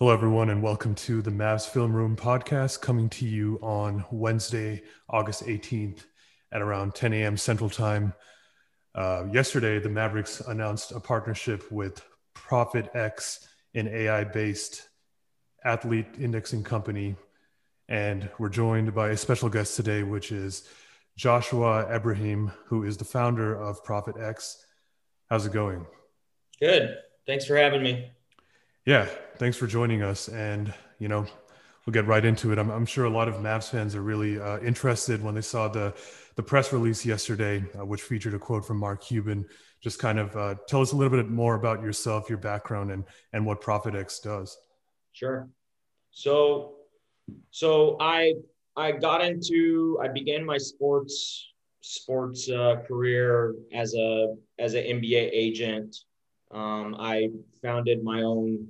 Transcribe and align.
Hello, 0.00 0.14
everyone, 0.14 0.48
and 0.48 0.62
welcome 0.62 0.94
to 0.94 1.20
the 1.20 1.30
Mavs 1.30 1.68
Film 1.68 1.92
Room 1.92 2.16
podcast 2.16 2.80
coming 2.80 3.10
to 3.10 3.26
you 3.26 3.58
on 3.60 4.02
Wednesday, 4.10 4.82
August 5.10 5.44
18th 5.44 6.06
at 6.52 6.62
around 6.62 6.94
10 6.94 7.12
a.m. 7.12 7.36
Central 7.36 7.68
Time. 7.68 8.14
Uh, 8.94 9.26
yesterday, 9.30 9.78
the 9.78 9.90
Mavericks 9.90 10.40
announced 10.40 10.92
a 10.92 11.00
partnership 11.00 11.70
with 11.70 12.02
ProFitX, 12.34 13.46
an 13.74 13.88
AI 13.88 14.24
based 14.24 14.88
athlete 15.66 16.06
indexing 16.18 16.64
company. 16.64 17.14
And 17.90 18.30
we're 18.38 18.48
joined 18.48 18.94
by 18.94 19.10
a 19.10 19.18
special 19.18 19.50
guest 19.50 19.76
today, 19.76 20.02
which 20.02 20.32
is 20.32 20.66
Joshua 21.18 21.84
Ebrahim, 21.90 22.54
who 22.64 22.84
is 22.84 22.96
the 22.96 23.04
founder 23.04 23.54
of 23.54 23.84
ProFitX. 23.84 24.56
How's 25.28 25.44
it 25.44 25.52
going? 25.52 25.84
Good. 26.58 26.96
Thanks 27.26 27.44
for 27.44 27.58
having 27.58 27.82
me. 27.82 28.10
Yeah, 28.90 29.06
thanks 29.36 29.56
for 29.56 29.68
joining 29.68 30.02
us. 30.02 30.26
And, 30.26 30.74
you 30.98 31.06
know, 31.06 31.24
we'll 31.86 31.92
get 31.92 32.08
right 32.08 32.24
into 32.24 32.50
it. 32.50 32.58
I'm, 32.58 32.70
I'm 32.70 32.84
sure 32.84 33.04
a 33.04 33.08
lot 33.08 33.28
of 33.28 33.36
Mavs 33.36 33.70
fans 33.70 33.94
are 33.94 34.02
really 34.02 34.40
uh, 34.40 34.58
interested 34.58 35.22
when 35.22 35.32
they 35.32 35.42
saw 35.42 35.68
the, 35.68 35.94
the 36.34 36.42
press 36.42 36.72
release 36.72 37.06
yesterday, 37.06 37.64
uh, 37.78 37.86
which 37.86 38.02
featured 38.02 38.34
a 38.34 38.38
quote 38.40 38.66
from 38.66 38.78
Mark 38.78 39.00
Cuban. 39.04 39.46
Just 39.80 40.00
kind 40.00 40.18
of 40.18 40.34
uh, 40.34 40.56
tell 40.66 40.80
us 40.80 40.90
a 40.90 40.96
little 40.96 41.16
bit 41.16 41.28
more 41.28 41.54
about 41.54 41.80
yourself, 41.84 42.28
your 42.28 42.38
background, 42.38 42.90
and, 42.90 43.04
and 43.32 43.46
what 43.46 43.62
ProFitX 43.62 44.24
does. 44.24 44.58
Sure. 45.12 45.48
So, 46.10 46.72
so 47.52 47.96
I 48.00 48.34
I 48.76 48.90
got 48.90 49.24
into 49.24 50.00
I 50.02 50.08
began 50.08 50.44
my 50.44 50.58
sports 50.58 51.46
sports 51.80 52.50
uh, 52.50 52.82
career 52.88 53.54
as 53.72 53.94
a 53.94 54.34
as 54.58 54.74
an 54.74 54.82
NBA 54.82 55.30
agent 55.32 55.94
um, 56.50 56.96
I 56.98 57.30
founded 57.62 58.02
my 58.02 58.22
own 58.22 58.66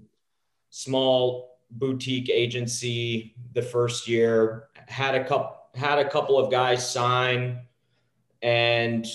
small 0.71 1.59
boutique 1.71 2.31
agency 2.31 3.35
the 3.53 3.63
first 3.63 4.09
year. 4.09 4.69
Had 4.89 5.15
a 5.15 5.25
couple 5.25 5.57
had 5.75 5.99
a 5.99 6.09
couple 6.09 6.39
of 6.39 6.51
guys 6.51 6.89
sign, 6.89 7.61
and 8.43 9.07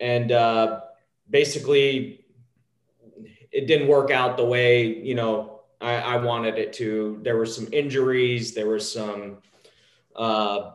and 0.00 0.32
uh, 0.32 0.80
basically 1.28 2.24
it 3.50 3.66
didn't 3.66 3.88
work 3.88 4.10
out 4.10 4.36
the 4.36 4.44
way 4.44 4.86
you 4.86 5.14
know 5.14 5.60
I, 5.80 5.94
I 5.94 6.16
wanted 6.16 6.58
it 6.58 6.72
to. 6.74 7.18
There 7.22 7.36
were 7.36 7.46
some 7.46 7.68
injuries. 7.72 8.54
There 8.54 8.66
were 8.66 8.80
some. 8.80 9.38
Uh, 10.14 10.72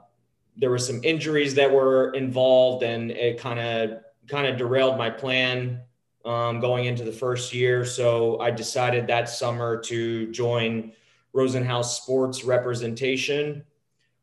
there 0.59 0.71
were 0.71 0.79
some 0.79 1.03
injuries 1.03 1.53
that 1.53 1.71
were 1.71 2.11
involved 2.13 2.83
and 2.83 3.11
it 3.11 3.39
kind 3.39 3.59
of 3.59 3.99
kind 4.27 4.47
of 4.47 4.57
derailed 4.57 4.97
my 4.97 5.07
plan 5.07 5.81
um, 6.27 6.59
going 6.59 6.85
into 6.85 7.05
the 7.05 7.11
first 7.11 7.53
year. 7.53 7.85
So 7.85 8.39
I 8.41 8.51
decided 8.51 9.07
that 9.07 9.29
summer 9.29 9.79
to 9.83 10.29
join 10.31 10.91
Rosenhaus 11.33 11.85
Sports 11.95 12.43
Representation. 12.43 13.63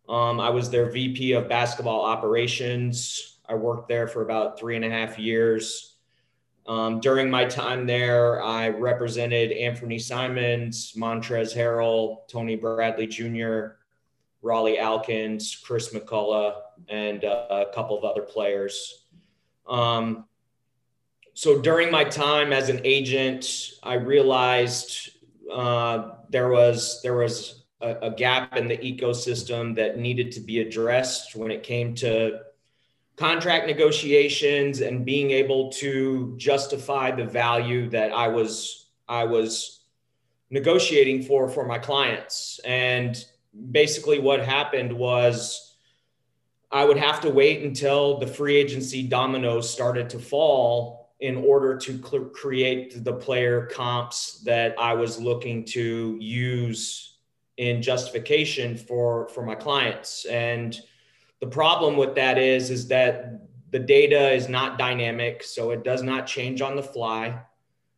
Um, 0.07 0.39
I 0.39 0.51
was 0.51 0.69
their 0.69 0.91
VP 0.91 1.33
of 1.33 1.49
basketball 1.49 2.05
operations. 2.05 3.39
I 3.49 3.55
worked 3.55 3.89
there 3.89 4.07
for 4.07 4.21
about 4.21 4.61
three 4.61 4.77
and 4.77 4.85
a 4.85 4.91
half 4.91 5.19
years. 5.19 5.97
Um, 6.67 7.01
during 7.01 7.31
my 7.31 7.47
time 7.47 7.87
there, 7.87 8.43
I 8.43 8.69
represented 8.69 9.51
Anfernee 9.53 10.01
Simons, 10.01 10.93
Montrezl 10.97 11.57
Harrell, 11.57 12.29
Tony 12.29 12.57
Bradley 12.57 13.07
Jr., 13.07 13.77
Rawle 14.43 14.79
Alkins, 14.79 15.63
Chris 15.63 15.95
McCullough, 15.95 16.55
and 16.89 17.25
uh, 17.25 17.47
a 17.71 17.75
couple 17.75 17.97
of 17.97 18.05
other 18.05 18.23
players. 18.23 19.07
Um, 19.67 20.27
so 21.35 21.61
during 21.61 21.91
my 21.91 22.05
time 22.05 22.53
as 22.53 22.69
an 22.69 22.81
agent, 22.85 23.73
I 23.83 23.95
realized 23.95 25.11
uh, 25.53 26.11
there 26.31 26.49
was 26.49 27.03
there 27.03 27.17
was 27.17 27.65
a, 27.81 27.97
a, 28.03 28.11
gap 28.13 28.57
in 28.57 28.69
the 28.69 28.79
ecosystem 28.79 29.75
that 29.75 29.99
needed 29.99 30.31
to 30.33 30.41
be 30.41 30.61
addressed 30.61 31.35
when 31.35 31.51
it 31.51 31.65
came 31.65 31.95
to 31.97 32.41
contract 33.17 33.67
negotiations 33.67 34.81
and 34.81 35.05
being 35.05 35.33
able 35.33 35.71
to 35.71 36.35
justify 36.37 37.11
the 37.11 37.25
value 37.25 37.91
that 37.91 38.13
I 38.13 38.29
was 38.29 38.91
I 39.09 39.25
was 39.25 39.81
negotiating 40.51 41.25
for 41.25 41.49
for 41.49 41.67
my 41.67 41.79
clients. 41.81 42.61
And 42.65 43.23
basically, 43.73 44.21
what 44.21 44.45
happened 44.45 44.93
was 44.93 45.77
I 46.71 46.85
would 46.85 46.97
have 46.97 47.21
to 47.23 47.31
wait 47.31 47.65
until 47.65 48.19
the 48.19 48.27
free 48.29 48.55
agency 48.55 49.03
dominoes 49.03 49.69
started 49.69 50.09
to 50.11 50.21
fall 50.21 51.04
in 51.25 51.37
order 51.37 51.75
to 51.75 51.97
cl- 52.07 52.27
create 52.27 53.03
the 53.03 53.13
player 53.13 53.65
comps 53.65 54.41
that 54.41 54.75
I 54.79 54.93
was 54.93 55.19
looking 55.19 55.65
to 55.77 56.19
use 56.21 57.17
in 57.57 57.81
justification 57.81 58.77
for 58.77 59.29
for 59.29 59.43
my 59.43 59.55
clients. 59.55 60.27
And 60.27 60.79
the 61.41 61.47
problem 61.47 61.97
with 61.97 62.15
that 62.17 62.37
is 62.37 62.71
is 62.71 62.89
that 62.89 63.41
the 63.71 63.79
data 63.79 64.33
is 64.33 64.51
not 64.51 64.79
dynamic, 64.79 65.43
so 65.43 65.71
it 65.71 65.83
does 65.83 66.03
not 66.03 66.27
change 66.27 66.61
on 66.61 66.77
the 66.77 66.83
fly. 66.83 67.41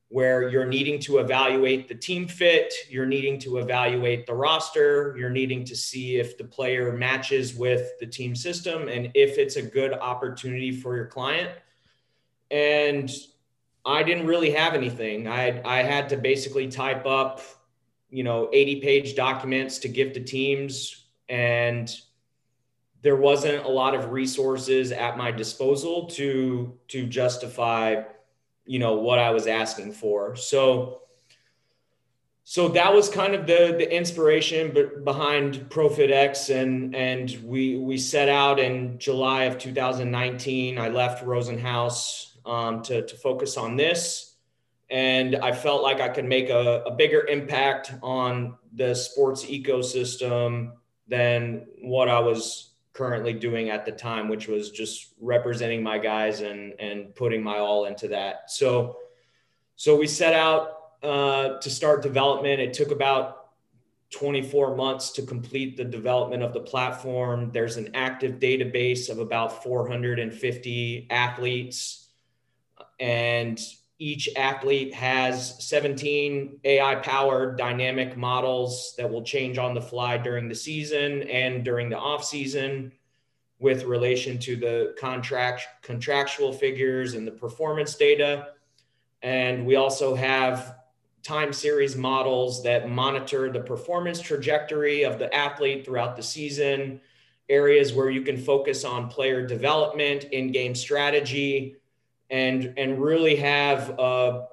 Where 0.09 0.49
you're 0.49 0.73
needing 0.77 1.01
to 1.01 1.19
evaluate 1.19 1.89
the 1.89 1.97
team 1.97 2.29
fit, 2.29 2.73
you're 2.89 3.07
needing 3.07 3.41
to 3.41 3.59
evaluate 3.59 4.25
the 4.25 4.35
roster, 4.35 5.17
you're 5.19 5.31
needing 5.41 5.65
to 5.65 5.75
see 5.75 6.19
if 6.19 6.39
the 6.39 6.45
player 6.45 6.93
matches 6.93 7.57
with 7.57 7.99
the 7.99 8.07
team 8.07 8.37
system 8.37 8.87
and 8.87 9.11
if 9.15 9.37
it's 9.37 9.57
a 9.57 9.63
good 9.63 9.95
opportunity 9.95 10.71
for 10.71 10.95
your 10.95 11.07
client 11.07 11.51
and 12.51 13.11
I 13.85 14.03
didn't 14.03 14.27
really 14.27 14.51
have 14.51 14.75
anything. 14.75 15.29
I 15.29 15.63
I 15.65 15.83
had 15.83 16.09
to 16.11 16.17
basically 16.17 16.69
type 16.69 17.07
up, 17.07 17.41
you 18.11 18.25
know, 18.25 18.49
80 18.53 18.81
page 18.81 19.15
documents 19.15 19.79
to 19.79 19.89
give 19.89 20.13
to 20.15 20.21
teams 20.21 21.05
and 21.29 21.95
there 23.03 23.17
wasn't 23.17 23.65
a 23.65 23.69
lot 23.69 23.95
of 23.95 24.11
resources 24.11 24.91
at 24.91 25.17
my 25.17 25.31
disposal 25.31 26.07
to 26.07 26.77
to 26.89 27.07
justify, 27.07 28.03
you 28.65 28.79
know, 28.79 28.95
what 28.95 29.19
I 29.19 29.31
was 29.31 29.47
asking 29.47 29.93
for. 29.93 30.35
So 30.35 31.03
so 32.43 32.69
that 32.69 32.95
was 32.95 33.09
kind 33.09 33.35
of 33.35 33.47
the 33.47 33.75
the 33.79 33.93
inspiration 33.93 34.73
behind 35.05 35.69
ProFitX, 35.69 36.55
and 36.55 36.95
and 36.95 37.31
we 37.45 37.77
we 37.77 37.99
set 37.99 38.29
out 38.29 38.59
in 38.59 38.99
July 38.99 39.45
of 39.45 39.59
2019. 39.59 40.79
I 40.79 40.89
left 40.89 41.25
Rosenhaus 41.25 42.36
um, 42.47 42.83
to, 42.83 43.07
to 43.07 43.17
focus 43.17 43.57
on 43.57 43.77
this. 43.77 44.37
And 44.89 45.37
I 45.37 45.53
felt 45.53 45.83
like 45.83 46.01
I 46.01 46.09
could 46.09 46.25
make 46.25 46.49
a, 46.49 46.83
a 46.87 46.93
bigger 46.93 47.27
impact 47.27 47.93
on 48.03 48.57
the 48.73 48.95
sports 48.95 49.45
ecosystem 49.45 50.73
than 51.09 51.67
what 51.83 52.09
I 52.09 52.21
was 52.21 52.75
currently 52.93 53.33
doing 53.33 53.69
at 53.69 53.85
the 53.85 53.93
time, 53.93 54.29
which 54.29 54.49
was 54.49 54.71
just 54.71 55.13
representing 55.21 55.83
my 55.83 55.99
guys 55.99 56.41
and, 56.41 56.73
and 56.81 57.15
putting 57.15 57.43
my 57.43 57.59
all 57.59 57.85
into 57.87 58.09
that. 58.09 58.51
So, 58.51 58.99
so 59.75 59.97
we 59.97 60.07
set 60.07 60.35
out 60.35 60.77
uh, 61.03 61.59
to 61.59 61.69
start 61.69 62.03
development. 62.03 62.61
It 62.61 62.73
took 62.73 62.91
about 62.91 63.47
24 64.11 64.77
months 64.77 65.11
to 65.11 65.23
complete 65.23 65.77
the 65.77 65.85
development 65.85 66.43
of 66.43 66.53
the 66.53 66.61
platform. 66.61 67.51
There's 67.53 67.77
an 67.77 67.91
active 67.95 68.39
database 68.39 69.11
of 69.11 69.19
about 69.19 69.63
450 69.63 71.09
athletes 71.11 72.06
and 72.99 73.61
each 73.99 74.29
athlete 74.37 74.93
has 74.93 75.65
17 75.67 76.61
AI 76.65 76.95
powered 76.97 77.57
dynamic 77.57 78.17
models 78.17 78.95
that 78.99 79.11
will 79.11 79.23
change 79.23 79.57
on 79.57 79.75
the 79.75 79.81
fly 79.81 80.19
during 80.19 80.49
the 80.49 80.55
season 80.55 81.23
and 81.25 81.65
during 81.65 81.89
the 81.89 81.99
off 81.99 82.23
season 82.25 82.93
with 83.59 83.85
relation 83.85 84.39
to 84.39 84.57
the 84.57 84.95
contract 84.99 85.67
contractual 85.83 86.53
figures 86.53 87.15
and 87.15 87.27
the 87.27 87.33
performance 87.33 87.95
data. 87.95 88.49
And 89.23 89.65
we 89.65 89.77
also 89.77 90.15
have 90.15 90.77
time 91.23 91.53
series 91.53 91.97
models 91.97 92.63
that 92.63 92.89
monitor 92.89 93.51
the 93.51 93.61
performance 93.61 94.21
trajectory 94.21 95.05
of 95.05 95.19
the 95.19 95.35
athlete 95.35 95.85
throughout 95.85 96.17
the 96.17 96.23
season, 96.23 97.01
areas 97.49 97.95
where 97.95 98.11
you 98.11 98.23
can 98.23 98.37
focus 98.37 98.85
on 98.85 99.09
player 99.09 99.45
development, 99.47 100.25
in 100.25 100.53
game 100.53 100.75
strategy, 100.75 101.77
and 102.31 102.75
and 102.77 103.01
really 103.01 103.37
have 103.37 103.91
a 103.99 104.49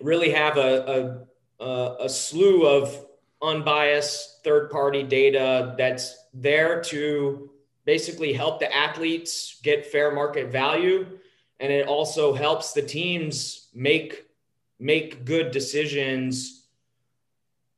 really 0.00 0.30
have 0.30 0.56
a, 0.56 1.26
a, 1.60 1.96
a 2.00 2.08
slew 2.08 2.66
of 2.66 3.06
unbiased 3.40 4.42
third 4.44 4.70
party 4.70 5.02
data 5.02 5.74
that's 5.78 6.16
there 6.34 6.80
to 6.82 7.50
basically 7.84 8.32
help 8.32 8.60
the 8.60 8.74
athletes 8.74 9.60
get 9.62 9.86
fair 9.86 10.12
market 10.12 10.50
value. 10.50 11.06
And 11.60 11.72
it 11.72 11.86
also 11.86 12.34
helps 12.34 12.72
the 12.72 12.82
teams 12.82 13.68
make 13.74 14.26
make 14.78 15.24
good 15.24 15.52
decisions 15.52 16.66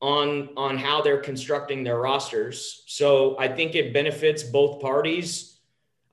on 0.01 0.51
on 0.57 0.79
how 0.79 1.03
they're 1.03 1.21
constructing 1.21 1.85
their 1.85 1.99
rosters. 1.99 2.85
So 2.87 3.37
i 3.39 3.49
think 3.49 3.75
it 3.75 3.93
benefits 3.93 4.43
both 4.43 4.81
parties 4.81 5.54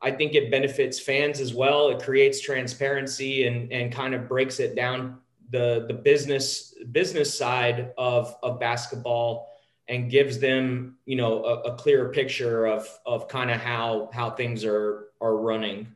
I 0.01 0.11
think 0.11 0.33
it 0.33 0.49
benefits 0.49 0.99
fans 0.99 1.39
as 1.39 1.53
well. 1.53 1.89
It 1.89 2.01
creates 2.01 2.41
transparency 2.41 3.45
and, 3.45 3.71
and 3.71 3.91
kind 3.91 4.13
of 4.15 4.27
breaks 4.27 4.59
it 4.59 4.75
down 4.75 5.19
the 5.51 5.85
the 5.87 5.93
business 5.93 6.73
business 6.91 7.37
side 7.37 7.91
of 7.97 8.35
of 8.41 8.59
basketball 8.59 9.49
and 9.87 10.09
gives 10.09 10.39
them 10.39 10.97
you 11.05 11.15
know 11.15 11.43
a, 11.43 11.73
a 11.73 11.75
clearer 11.75 12.09
picture 12.09 12.65
of 12.65 12.87
of 13.05 13.27
kind 13.27 13.51
of 13.51 13.59
how 13.59 14.09
how 14.13 14.31
things 14.31 14.65
are 14.65 15.09
are 15.19 15.35
running. 15.35 15.87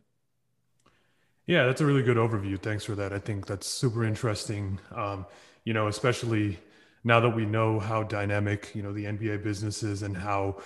Yeah 1.48 1.66
that's 1.66 1.82
a 1.82 1.86
really 1.86 2.04
good 2.04 2.18
overview. 2.18 2.60
Thanks 2.60 2.84
for 2.84 2.96
that. 2.96 3.14
I 3.14 3.20
think 3.20 3.48
that's 3.48 3.68
super 3.68 4.04
interesting. 4.04 4.80
Um, 4.94 5.26
you 5.64 5.74
know 5.74 5.88
especially 5.88 6.60
now 7.04 7.20
that 7.20 7.30
we 7.30 7.46
know 7.46 7.80
how 7.80 8.04
dynamic 8.04 8.72
you 8.76 8.84
know 8.84 8.94
the 8.94 9.06
nba 9.06 9.42
business 9.44 9.84
is 9.84 10.04
and 10.04 10.16
how 10.16 10.58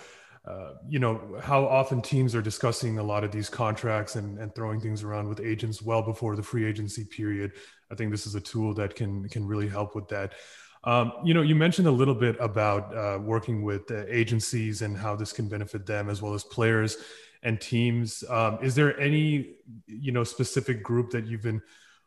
you 0.87 0.99
know 0.99 1.39
how 1.41 1.65
often 1.65 2.01
teams 2.01 2.33
are 2.35 2.41
discussing 2.41 2.97
a 2.97 3.03
lot 3.03 3.23
of 3.23 3.31
these 3.31 3.49
contracts 3.49 4.15
and, 4.15 4.39
and 4.39 4.53
throwing 4.55 4.79
things 4.79 5.03
around 5.03 5.27
with 5.27 5.39
agents 5.39 5.81
well 5.81 6.01
before 6.01 6.35
the 6.35 6.43
free 6.43 6.65
agency 6.65 7.05
period 7.05 7.51
i 7.91 7.95
think 7.95 8.11
this 8.11 8.25
is 8.25 8.35
a 8.35 8.41
tool 8.41 8.73
that 8.73 8.95
can 8.95 9.27
can 9.29 9.45
really 9.45 9.67
help 9.67 9.95
with 9.95 10.07
that 10.07 10.33
um, 10.83 11.11
you 11.25 11.33
know, 11.33 11.41
you 11.41 11.55
mentioned 11.55 11.87
a 11.87 11.91
little 11.91 12.15
bit 12.15 12.37
about 12.39 12.95
uh, 12.95 13.19
working 13.19 13.63
with 13.63 13.91
uh, 13.91 14.05
agencies 14.07 14.81
and 14.81 14.97
how 14.97 15.15
this 15.15 15.33
can 15.33 15.49
benefit 15.49 15.85
them 15.85 16.09
as 16.09 16.21
well 16.21 16.33
as 16.33 16.43
players 16.43 16.97
and 17.43 17.59
teams. 17.59 18.23
Um, 18.29 18.59
is 18.61 18.75
there 18.75 18.97
any, 18.99 19.55
you 19.87 20.11
know, 20.11 20.23
specific 20.23 20.81
group 20.81 21.11
that 21.11 21.25
you've 21.25 21.41
been 21.41 21.61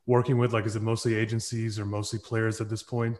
working 0.06 0.38
with? 0.38 0.52
Like, 0.52 0.64
is 0.64 0.76
it 0.76 0.82
mostly 0.82 1.14
agencies 1.14 1.78
or 1.78 1.84
mostly 1.84 2.18
players 2.18 2.60
at 2.60 2.70
this 2.70 2.82
point? 2.82 3.18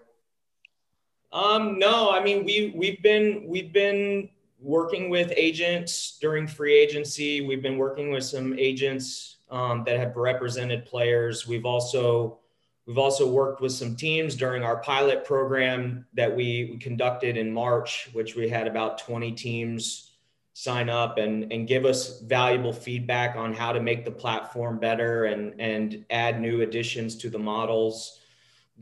Um, 1.33 1.79
no, 1.79 2.11
I 2.11 2.23
mean 2.23 2.45
we 2.45 2.75
we've 2.77 3.03
been 3.03 3.45
we've 3.47 3.73
been 3.73 4.29
working 4.63 5.11
with 5.11 5.33
agents 5.37 6.19
during 6.21 6.47
free 6.47 6.75
agency. 6.75 7.41
We've 7.41 7.63
been 7.63 7.79
working 7.79 8.11
with 8.11 8.25
some 8.25 8.59
agents 8.59 9.39
um, 9.51 9.85
that 9.85 9.99
have 9.99 10.17
represented 10.17 10.87
players. 10.87 11.47
We've 11.47 11.67
also 11.67 12.39
We've 12.87 12.99
also 12.99 13.31
worked 13.31 13.61
with 13.61 13.73
some 13.73 13.95
teams 13.95 14.35
during 14.35 14.65
our 14.65 14.79
pilot 14.79 15.25
program 15.25 16.05
that 16.15 16.35
we, 16.35 16.79
conducted 16.79 17.37
in 17.37 17.53
March, 17.53 18.09
which 18.13 18.35
we 18.35 18.49
had 18.49 18.67
about 18.67 18.99
20 18.99 19.33
teams 19.33 20.11
sign 20.55 20.89
up 20.89 21.17
and, 21.17 21.51
and 21.53 21.69
give 21.69 21.85
us 21.85 22.21
valuable 22.23 22.73
feedback 22.73 23.37
on 23.37 23.55
how 23.55 23.73
to 23.73 23.81
make 23.81 24.05
the 24.05 24.11
platform 24.11 24.79
better 24.79 25.27
and, 25.27 25.59
and 25.61 26.05
add 26.11 26.41
new 26.41 26.63
additions 26.63 27.17
to 27.17 27.31
the 27.31 27.39
models. 27.39 28.19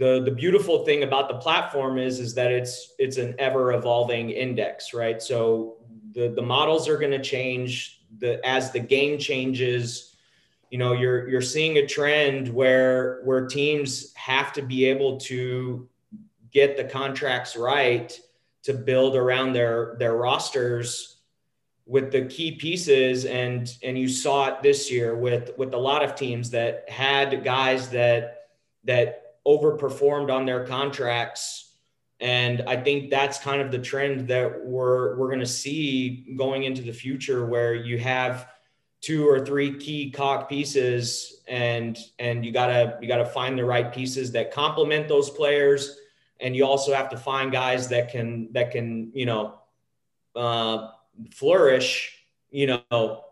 The, 0.01 0.23
the 0.25 0.31
beautiful 0.31 0.85
thing 0.85 1.03
about 1.03 1.29
the 1.29 1.37
platform 1.37 1.99
is, 1.99 2.19
is 2.19 2.35
that 2.35 2.51
it's, 2.51 2.95
it's 2.99 3.19
an 3.19 3.35
ever 3.39 3.75
evolving 3.75 4.31
index, 4.31 4.95
right? 4.95 5.21
So 5.23 5.77
the, 6.13 6.29
the 6.29 6.43
models 6.43 6.89
are 6.89 6.97
going 6.97 7.13
to 7.13 7.23
change 7.23 8.01
the, 8.19 8.45
as 8.45 8.73
the 8.73 8.81
game 8.81 9.19
changes, 9.19 10.11
you 10.71 10.79
know 10.79 10.93
you're 10.93 11.29
you're 11.29 11.43
seeing 11.43 11.79
a 11.79 11.87
trend 11.87 12.49
where 12.49 13.21
where 13.25 13.47
teams 13.47 14.15
have 14.15 14.53
to 14.53 14.63
be 14.63 14.85
able 14.85 15.19
to 15.19 15.89
get 16.53 16.77
the 16.77 16.85
contracts 16.85 17.57
right 17.57 18.19
to 18.63 18.73
build 18.73 19.17
around 19.17 19.53
their 19.53 19.97
their 19.99 20.17
rosters 20.17 21.17
with 21.87 22.13
the 22.13 22.27
key 22.27 22.53
pieces 22.53 23.25
and 23.25 23.77
and 23.83 23.99
you 23.99 24.09
saw 24.09 24.47
it 24.47 24.63
this 24.63 24.91
year 24.91 25.17
with 25.17 25.51
with 25.59 25.75
a 25.75 25.79
lot 25.79 26.05
of 26.05 26.15
teams 26.15 26.51
that 26.51 26.89
had 26.89 27.43
guys 27.43 27.89
that 27.91 28.49
that 28.85 29.20
overperformed 29.47 30.33
on 30.33 30.47
their 30.47 30.67
contracts. 30.67 31.67
And 32.21 32.63
i 32.67 32.77
think 32.77 33.09
that's 33.09 33.39
kind 33.39 33.63
of 33.63 33.71
the 33.71 33.79
trend 33.79 34.29
that 34.29 34.67
we're 34.67 35.17
we're 35.17 35.29
going 35.29 35.41
to 35.41 35.47
see 35.47 36.35
going 36.37 36.65
into 36.65 36.83
the 36.83 36.93
future 36.93 37.47
where 37.47 37.75
you 37.75 37.99
have 37.99 38.47
two 39.01 39.27
or 39.27 39.45
three 39.45 39.79
key 39.79 40.11
cock 40.11 40.49
pieces 40.49 41.43
and 41.49 41.99
and 42.19 42.45
you 42.45 42.53
gotta 42.53 42.99
you 43.01 43.09
gotta 43.09 43.25
find 43.25 43.59
the 43.59 43.65
right 43.65 43.93
pieces 43.93 44.33
that 44.33 44.53
complement 44.53 45.09
those 45.09 45.31
players. 45.31 45.97
And 46.39 46.57
you 46.57 46.65
also 46.65 46.95
have 46.95 47.11
to 47.11 47.19
find 47.19 47.53
guys 47.53 47.89
that 47.89 48.11
can 48.11 48.53
that 48.53 48.71
can 48.71 49.11
you 49.15 49.27
know 49.27 49.59
uh, 50.37 50.89
flourish 51.33 52.17
you 52.51 52.67
know 52.67 53.25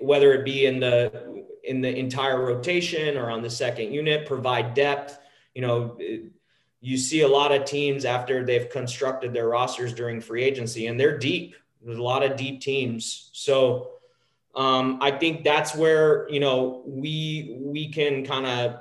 whether 0.00 0.32
it 0.32 0.44
be 0.44 0.66
in 0.66 0.80
the 0.80 1.44
in 1.64 1.80
the 1.80 1.94
entire 1.94 2.44
rotation 2.44 3.16
or 3.16 3.30
on 3.30 3.42
the 3.42 3.50
second 3.50 3.92
unit 3.92 4.26
provide 4.26 4.74
depth 4.74 5.18
you 5.54 5.62
know 5.62 5.98
you 6.80 6.96
see 6.96 7.20
a 7.20 7.28
lot 7.28 7.52
of 7.52 7.64
teams 7.64 8.04
after 8.04 8.44
they've 8.44 8.70
constructed 8.70 9.32
their 9.32 9.48
rosters 9.48 9.92
during 9.92 10.20
free 10.20 10.42
agency 10.42 10.86
and 10.86 10.98
they're 10.98 11.18
deep 11.18 11.54
there's 11.84 11.98
a 11.98 12.02
lot 12.02 12.22
of 12.22 12.36
deep 12.36 12.60
teams 12.60 13.30
so 13.32 13.92
um, 14.54 14.98
I 15.00 15.10
think 15.10 15.44
that's 15.44 15.74
where 15.74 16.28
you 16.28 16.40
know 16.40 16.82
we 16.86 17.56
we 17.58 17.88
can 17.88 18.24
kind 18.24 18.46
of 18.46 18.80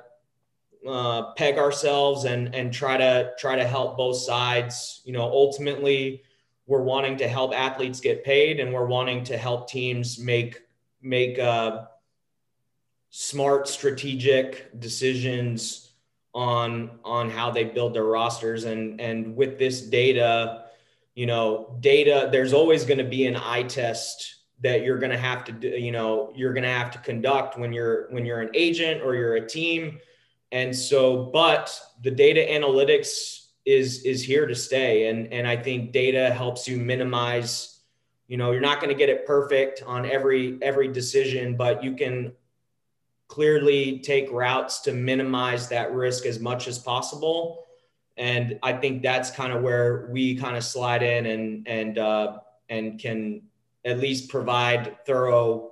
uh, 0.88 1.34
peg 1.34 1.58
ourselves 1.58 2.26
and 2.26 2.54
and 2.54 2.74
try 2.74 2.98
to 2.98 3.32
try 3.38 3.56
to 3.56 3.66
help 3.66 3.98
both 3.98 4.18
sides. 4.18 5.02
You 5.06 5.14
know, 5.14 5.24
ultimately, 5.24 6.24
we're 6.68 6.82
wanting 6.82 7.18
to 7.18 7.28
help 7.28 7.54
athletes 7.54 8.02
get 8.02 8.24
paid, 8.26 8.60
and 8.60 8.74
we're 8.74 8.86
wanting 8.86 9.24
to 9.26 9.38
help 9.38 9.70
teams 9.70 10.20
make 10.20 10.62
make 11.02 11.40
uh, 11.40 11.86
smart, 13.10 13.68
strategic 13.68 14.78
decisions 14.78 15.91
on 16.34 17.00
on 17.04 17.30
how 17.30 17.52
they 17.52 17.64
build 17.64 17.94
their 17.94 18.06
rosters. 18.06 18.64
And 18.66 19.00
and 19.02 19.36
with 19.36 19.60
this 19.60 19.82
data, 19.82 20.66
you 21.16 21.26
know, 21.26 21.76
data. 21.80 22.30
There's 22.32 22.54
always 22.54 22.86
going 22.86 23.00
to 23.00 23.04
be 23.04 23.26
an 23.26 23.36
eye 23.36 23.64
test 23.64 24.36
that 24.62 24.84
you're 24.84 25.00
going 25.00 25.12
to 25.12 25.18
have 25.18 25.44
to 25.46 25.52
do, 25.52 25.70
you 25.70 25.92
know, 25.92 26.32
you're 26.36 26.54
going 26.54 26.64
to 26.64 26.70
have 26.70 26.92
to 26.92 27.00
conduct 27.00 27.58
when 27.58 27.74
you're 27.74 28.08
when 28.12 28.26
you're 28.26 28.42
an 28.42 28.52
agent 28.54 29.02
or 29.02 29.16
you're 29.16 29.36
a 29.36 29.48
team. 29.48 30.00
And 30.52 30.76
so, 30.76 31.26
but 31.26 31.80
the 32.04 32.12
data 32.12 32.46
analytics 32.50 33.48
is 33.66 34.04
is 34.04 34.24
here 34.24 34.48
to 34.48 34.56
stay 34.56 35.08
and 35.08 35.32
and 35.32 35.48
I 35.48 35.56
think 35.56 35.92
data 35.92 36.32
helps 36.32 36.68
you 36.68 36.78
minimize 36.78 37.72
you 38.32 38.38
know, 38.38 38.54
you're 38.54 38.62
not 38.62 38.80
going 38.80 38.88
to 38.88 38.98
get 38.98 39.10
it 39.10 39.28
perfect 39.28 39.84
on 39.86 40.06
every 40.06 40.58
every 40.62 40.88
decision, 40.88 41.58
but 41.58 41.84
you 41.84 41.98
can 41.98 42.32
clearly 43.32 44.00
take 44.00 44.30
routes 44.30 44.82
to 44.82 44.92
minimize 44.92 45.70
that 45.70 45.94
risk 45.94 46.26
as 46.26 46.42
much 46.42 46.68
as 46.68 46.78
possible. 46.78 47.64
And 48.18 48.60
I 48.62 48.74
think 48.74 49.02
that's 49.02 49.32
kind 49.32 49.54
of 49.54 49.64
where 49.64 50.10
we 50.12 50.36
kind 50.36 50.58
of 50.58 50.66
slide 50.66 51.02
in 51.02 51.26
and 51.26 51.66
and 51.66 51.98
uh, 51.98 52.40
and 52.70 53.00
can 53.00 53.44
at 53.86 54.00
least 54.00 54.30
provide 54.30 54.98
thorough 55.06 55.72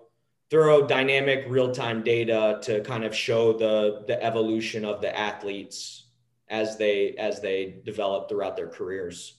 thorough 0.49 0.87
dynamic 0.87 1.45
real-time 1.49 2.01
data 2.01 2.59
to 2.63 2.81
kind 2.81 3.03
of 3.03 3.13
show 3.13 3.51
the 3.51 4.05
the 4.07 4.23
evolution 4.23 4.85
of 4.85 5.01
the 5.01 5.19
athletes 5.19 6.05
as 6.47 6.77
they 6.77 7.11
as 7.17 7.41
they 7.41 7.81
develop 7.83 8.29
throughout 8.29 8.55
their 8.55 8.67
careers 8.67 9.35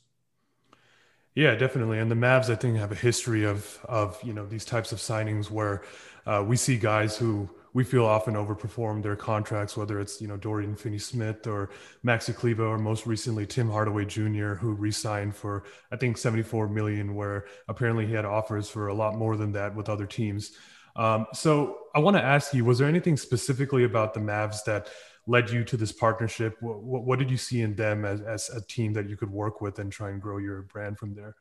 yeah 1.34 1.56
definitely 1.56 1.98
and 1.98 2.08
the 2.08 2.14
mavs 2.14 2.48
i 2.48 2.54
think 2.54 2.76
have 2.76 2.92
a 2.92 3.02
history 3.08 3.44
of 3.44 3.80
of 3.88 4.22
you 4.22 4.32
know 4.32 4.46
these 4.46 4.64
types 4.64 4.92
of 4.92 4.98
signings 4.98 5.50
where 5.50 5.82
uh, 6.26 6.44
we 6.46 6.56
see 6.56 6.76
guys 6.76 7.16
who 7.16 7.50
we 7.72 7.84
feel 7.84 8.04
often 8.04 8.34
overperform 8.34 9.02
their 9.02 9.16
contracts, 9.16 9.76
whether 9.76 10.00
it's 10.00 10.20
you 10.20 10.28
know 10.28 10.36
Dorian 10.36 10.74
Finney-Smith 10.74 11.46
or 11.46 11.70
Maxi 12.04 12.34
Kleber, 12.34 12.66
or 12.66 12.78
most 12.78 13.06
recently 13.06 13.46
Tim 13.46 13.70
Hardaway 13.70 14.04
Jr., 14.04 14.54
who 14.54 14.72
re-signed 14.72 15.36
for 15.36 15.64
I 15.92 15.96
think 15.96 16.18
74 16.18 16.68
million, 16.68 17.14
where 17.14 17.46
apparently 17.68 18.06
he 18.06 18.12
had 18.12 18.24
offers 18.24 18.68
for 18.68 18.88
a 18.88 18.94
lot 18.94 19.14
more 19.16 19.36
than 19.36 19.52
that 19.52 19.74
with 19.74 19.88
other 19.88 20.06
teams. 20.06 20.52
Um, 20.96 21.26
so 21.32 21.78
I 21.94 22.00
want 22.00 22.16
to 22.16 22.22
ask 22.22 22.52
you, 22.52 22.64
was 22.64 22.78
there 22.78 22.88
anything 22.88 23.16
specifically 23.16 23.84
about 23.84 24.12
the 24.12 24.20
Mavs 24.20 24.64
that 24.64 24.88
led 25.26 25.50
you 25.50 25.62
to 25.64 25.76
this 25.76 25.92
partnership? 25.92 26.56
What, 26.60 26.82
what, 26.82 27.04
what 27.04 27.18
did 27.18 27.30
you 27.30 27.36
see 27.36 27.62
in 27.62 27.76
them 27.76 28.04
as, 28.04 28.20
as 28.20 28.50
a 28.50 28.60
team 28.66 28.92
that 28.94 29.08
you 29.08 29.16
could 29.16 29.30
work 29.30 29.60
with 29.60 29.78
and 29.78 29.92
try 29.92 30.10
and 30.10 30.20
grow 30.20 30.38
your 30.38 30.62
brand 30.62 30.98
from 30.98 31.14
there? 31.14 31.36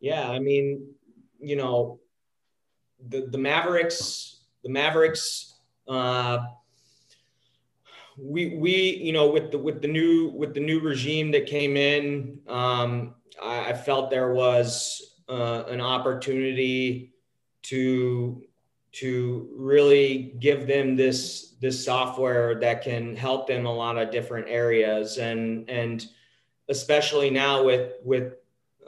Yeah, 0.00 0.30
I 0.30 0.38
mean, 0.38 0.94
you 1.38 1.56
know, 1.56 2.00
the 3.08 3.26
the 3.26 3.38
Mavericks 3.38 4.41
the 4.62 4.70
Mavericks, 4.70 5.54
uh, 5.88 6.38
we 8.18 8.56
we 8.56 8.96
you 8.96 9.12
know 9.12 9.30
with 9.30 9.50
the 9.50 9.58
with 9.58 9.80
the 9.82 9.88
new 9.88 10.32
with 10.34 10.54
the 10.54 10.60
new 10.60 10.80
regime 10.80 11.30
that 11.32 11.46
came 11.46 11.76
in, 11.76 12.38
um, 12.48 13.14
I, 13.42 13.70
I, 13.70 13.72
felt 13.72 14.10
there 14.10 14.32
was 14.32 15.16
uh, 15.28 15.64
an 15.68 15.80
opportunity 15.80 17.14
to 17.62 18.42
to 18.92 19.48
really 19.56 20.34
give 20.38 20.66
them 20.66 20.96
this 20.96 21.54
this 21.60 21.82
software 21.82 22.60
that 22.60 22.82
can 22.82 23.16
help 23.16 23.46
them 23.46 23.66
a 23.66 23.72
lot 23.72 23.96
of 23.96 24.10
different 24.10 24.48
areas. 24.48 25.18
And 25.18 25.68
and 25.70 26.04
especially 26.68 27.30
now 27.30 27.64
with 27.64 27.94
with 28.04 28.34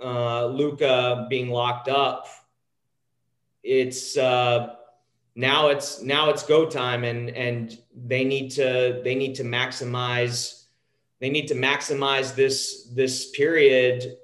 uh, 0.02 0.46
Luka 0.46 1.26
being 1.30 1.48
locked 1.48 1.88
up, 1.88 2.26
it's 3.62 4.18
uh, 4.18 4.74
now 5.34 5.68
it's 5.68 6.00
now 6.00 6.30
it's 6.30 6.44
go 6.44 6.66
time 6.66 7.04
and 7.04 7.30
and 7.30 7.78
they 7.94 8.24
need 8.24 8.50
to 8.50 9.00
they 9.02 9.14
need 9.14 9.34
to 9.34 9.44
maximize 9.44 10.64
they 11.20 11.30
need 11.30 11.48
to 11.48 11.54
maximize 11.54 12.34
this 12.34 12.88
this 12.94 13.30
period 13.30 14.16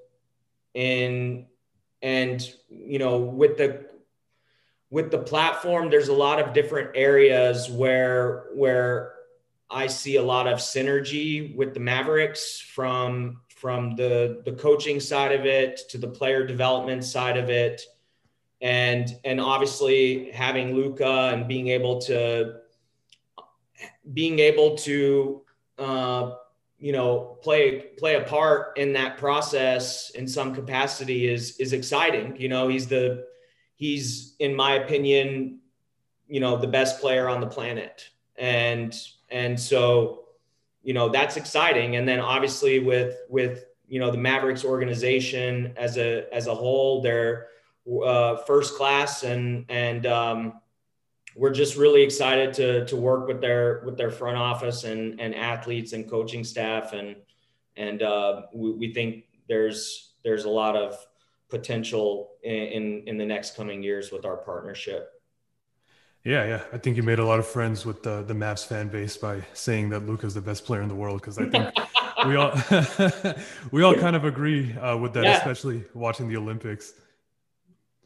in 0.74 1.46
and 2.02 2.54
you 2.68 2.98
know 2.98 3.18
with 3.18 3.56
the 3.56 3.86
with 4.90 5.10
the 5.10 5.18
platform 5.18 5.90
there's 5.90 6.08
a 6.08 6.12
lot 6.12 6.40
of 6.40 6.52
different 6.52 6.90
areas 6.94 7.68
where 7.68 8.46
where 8.54 9.14
I 9.70 9.86
see 9.86 10.16
a 10.16 10.22
lot 10.22 10.48
of 10.48 10.58
synergy 10.58 11.54
with 11.54 11.74
the 11.74 11.80
Mavericks 11.80 12.60
from 12.60 13.40
from 13.48 13.94
the 13.94 14.42
the 14.44 14.52
coaching 14.52 14.98
side 14.98 15.32
of 15.32 15.46
it 15.46 15.80
to 15.90 15.98
the 15.98 16.08
player 16.08 16.44
development 16.44 17.04
side 17.04 17.36
of 17.36 17.50
it, 17.50 17.82
and 18.60 19.16
and 19.24 19.40
obviously 19.40 20.30
having 20.32 20.74
Luka 20.74 21.30
and 21.32 21.48
being 21.48 21.68
able 21.68 22.00
to 22.02 22.56
being 24.12 24.38
able 24.38 24.76
to 24.76 25.42
uh, 25.78 26.32
you 26.78 26.92
know 26.92 27.38
play 27.42 27.80
play 27.98 28.16
a 28.16 28.22
part 28.22 28.76
in 28.76 28.92
that 28.94 29.18
process 29.18 30.10
in 30.10 30.26
some 30.26 30.54
capacity 30.54 31.26
is 31.26 31.56
is 31.58 31.72
exciting. 31.72 32.36
You 32.36 32.48
know, 32.48 32.68
he's 32.68 32.86
the 32.86 33.26
he's 33.76 34.34
in 34.38 34.54
my 34.54 34.74
opinion, 34.74 35.60
you 36.28 36.40
know, 36.40 36.56
the 36.56 36.66
best 36.66 37.00
player 37.00 37.28
on 37.28 37.40
the 37.40 37.46
planet, 37.46 38.10
and 38.36 38.94
and 39.30 39.58
so 39.58 40.24
you 40.82 40.92
know 40.92 41.08
that's 41.08 41.36
exciting. 41.36 41.96
And 41.96 42.06
then 42.06 42.20
obviously 42.20 42.78
with 42.78 43.16
with 43.28 43.64
you 43.88 44.00
know 44.00 44.10
the 44.10 44.18
Mavericks 44.18 44.64
organization 44.64 45.72
as 45.76 45.96
a 45.96 46.32
as 46.34 46.46
a 46.46 46.54
whole, 46.54 47.00
they're 47.00 47.48
uh, 48.04 48.36
first 48.36 48.76
class 48.76 49.22
and 49.22 49.64
and 49.68 50.06
um, 50.06 50.60
we're 51.36 51.52
just 51.52 51.76
really 51.76 52.02
excited 52.02 52.52
to 52.54 52.84
to 52.86 52.96
work 52.96 53.26
with 53.26 53.40
their 53.40 53.82
with 53.84 53.96
their 53.96 54.10
front 54.10 54.36
office 54.36 54.84
and 54.84 55.20
and 55.20 55.34
athletes 55.34 55.92
and 55.92 56.08
coaching 56.08 56.44
staff 56.44 56.92
and 56.92 57.16
and 57.76 58.02
uh, 58.02 58.42
we, 58.52 58.72
we 58.72 58.94
think 58.94 59.24
there's 59.48 60.12
there's 60.22 60.44
a 60.44 60.50
lot 60.50 60.76
of 60.76 60.96
potential 61.48 62.32
in, 62.42 63.02
in, 63.06 63.18
the 63.18 63.24
next 63.24 63.56
coming 63.56 63.82
years 63.82 64.12
with 64.12 64.24
our 64.24 64.36
partnership. 64.36 65.10
Yeah, 66.22 66.46
yeah. 66.46 66.62
I 66.72 66.78
think 66.78 66.96
you 66.96 67.02
made 67.02 67.18
a 67.18 67.24
lot 67.24 67.38
of 67.38 67.46
friends 67.46 67.84
with 67.84 68.02
the 68.02 68.22
the 68.22 68.34
Mavs 68.34 68.66
fan 68.66 68.88
base 68.88 69.16
by 69.16 69.42
saying 69.54 69.88
that 69.90 70.06
Luka's 70.06 70.34
the 70.34 70.40
best 70.40 70.64
player 70.64 70.82
in 70.82 70.88
the 70.88 70.94
world 70.94 71.20
because 71.20 71.38
I 71.38 71.48
think 71.48 71.74
we 72.26 72.36
all 72.36 72.52
we 73.72 73.82
all 73.82 73.94
kind 73.94 74.14
of 74.14 74.24
agree 74.24 74.74
uh, 74.74 74.96
with 74.96 75.14
that, 75.14 75.24
yeah. 75.24 75.38
especially 75.38 75.84
watching 75.94 76.28
the 76.28 76.36
Olympics. 76.36 76.92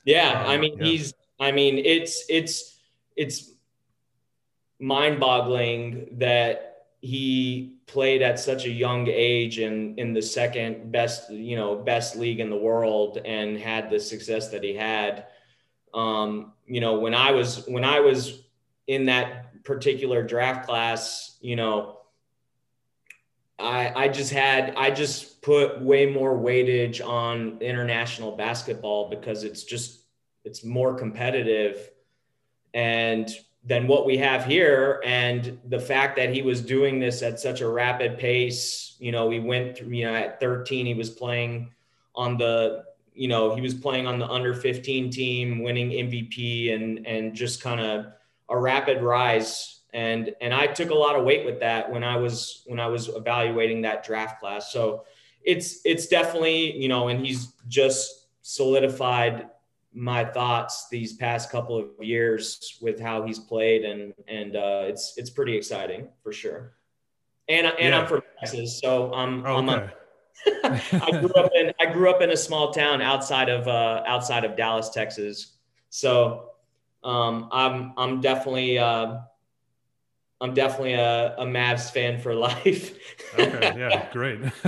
Yeah, 0.05 0.43
um, 0.43 0.47
I 0.47 0.57
mean 0.59 0.79
yeah. 0.79 0.85
he's. 0.85 1.15
I 1.41 1.53
mean 1.53 1.79
it's 1.79 2.25
it's 2.29 2.79
it's 3.17 3.51
mind-boggling 4.79 6.19
that 6.19 6.87
he 7.01 7.79
played 7.87 8.23
at 8.23 8.41
such 8.41 8.65
a 8.65 8.71
young 8.71 9.09
age 9.09 9.59
and 9.59 9.99
in 9.99 10.15
the 10.15 10.23
second 10.23 10.91
best 10.91 11.31
you 11.31 11.57
know 11.57 11.77
best 11.77 12.17
league 12.17 12.41
in 12.41 12.51
the 12.51 12.57
world 12.57 13.19
and 13.25 13.59
had 13.59 13.91
the 13.91 14.01
success 14.01 14.49
that 14.49 14.63
he 14.63 14.75
had 14.75 15.27
um, 15.93 16.53
you 16.67 16.81
know 16.81 16.99
when 16.99 17.15
i 17.15 17.31
was 17.31 17.67
when 17.67 17.85
i 17.85 18.01
was 18.01 18.43
in 18.87 19.05
that 19.05 19.63
particular 19.65 20.23
draft 20.23 20.67
class 20.67 21.37
you 21.41 21.57
know 21.57 21.99
i 23.85 24.05
i 24.05 24.09
just 24.09 24.33
had 24.33 24.75
i 24.77 24.91
just 24.91 25.43
put 25.43 25.81
way 25.81 26.07
more 26.07 26.37
weightage 26.37 27.05
on 27.07 27.59
international 27.61 28.37
basketball 28.37 29.11
because 29.11 29.45
it's 29.45 29.65
just 29.65 30.01
it's 30.45 30.65
more 30.65 30.95
competitive 30.95 31.91
and 32.75 33.31
than 33.65 33.87
what 33.87 34.05
we 34.05 34.19
have 34.19 34.45
here. 34.45 35.01
And 35.05 35.59
the 35.69 35.81
fact 35.81 36.17
that 36.17 36.33
he 36.35 36.43
was 36.43 36.61
doing 36.61 37.01
this 37.01 37.23
at 37.23 37.41
such 37.41 37.63
a 37.63 37.69
rapid 37.69 38.19
pace, 38.19 38.95
you 38.99 39.11
know, 39.11 39.31
he 39.31 39.41
went 39.41 39.79
through, 39.79 39.89
you 39.89 40.05
know, 40.05 40.15
at 40.15 40.39
13, 40.39 40.85
he 40.85 40.95
was 40.95 41.11
playing 41.11 41.71
on 42.15 42.37
the, 42.37 42.85
you 43.15 43.29
know, 43.29 43.55
he 43.55 43.63
was 43.63 43.75
playing 43.75 44.07
on 44.07 44.19
the 44.19 44.29
under 44.29 44.55
15 44.55 45.11
team, 45.11 45.63
winning 45.63 45.91
MVP 45.91 46.75
and, 46.75 47.07
and 47.07 47.35
just 47.35 47.63
kind 47.63 47.81
of 47.81 48.07
a 48.51 48.59
rapid 48.59 49.03
rise. 49.03 49.74
And, 49.95 50.35
and 50.43 50.53
I 50.53 50.67
took 50.67 50.91
a 50.91 50.95
lot 50.95 51.17
of 51.17 51.25
weight 51.25 51.47
with 51.47 51.61
that 51.61 51.91
when 51.91 52.05
I 52.05 52.17
was, 52.17 52.63
when 52.67 52.79
I 52.79 52.89
was 52.89 53.09
evaluating 53.09 53.83
that 53.83 54.05
draft 54.05 54.41
class. 54.41 54.73
So 54.73 55.05
it's, 55.43 55.81
it's 55.87 56.09
definitely, 56.09 56.77
you 56.77 56.89
know, 56.89 57.09
and 57.09 57.25
he's 57.25 57.55
just 57.69 58.27
solidified 58.43 59.49
my 59.95 60.25
thoughts 60.25 60.89
these 60.89 61.13
past 61.13 61.51
couple 61.51 61.79
of 61.79 61.87
years 62.01 62.79
with 62.83 62.99
how 62.99 63.23
he's 63.23 63.39
played 63.39 63.85
and 63.85 64.13
and 64.27 64.57
uh, 64.57 64.83
it's 64.87 65.15
it's 65.17 65.31
pretty 65.31 65.57
exciting 65.57 66.09
for 66.23 66.33
sure. 66.33 66.73
And 67.49 67.67
and 67.67 67.77
yeah. 67.79 68.01
I'm 68.01 68.07
from 68.07 68.23
Texas, 68.41 68.81
so 68.81 69.13
I'm, 69.13 69.47
oh, 69.47 69.57
I'm 69.57 69.69
a, 69.69 69.93
I 70.65 71.11
grew 71.21 71.33
up 71.35 71.51
in 71.55 71.73
I 71.81 71.87
grew 71.87 72.11
up 72.11 72.23
in 72.23 72.31
a 72.31 72.37
small 72.37 72.73
town 72.73 73.01
outside 73.01 73.49
of 73.49 73.69
uh, 73.69 74.03
outside 74.07 74.45
of 74.45 74.57
Dallas, 74.57 74.91
Texas. 74.91 75.53
So 75.91 76.51
um, 77.05 77.49
I'm 77.53 77.93
I'm 77.97 78.21
definitely 78.21 78.79
uh, 78.79 79.19
I'm 80.41 80.53
definitely 80.53 80.95
a, 80.95 81.35
a 81.37 81.45
Mavs 81.45 81.91
fan 81.91 82.21
for 82.21 82.35
life. 82.49 82.99
okay, 83.39 83.75
yeah, 83.79 84.11
great. 84.13 84.41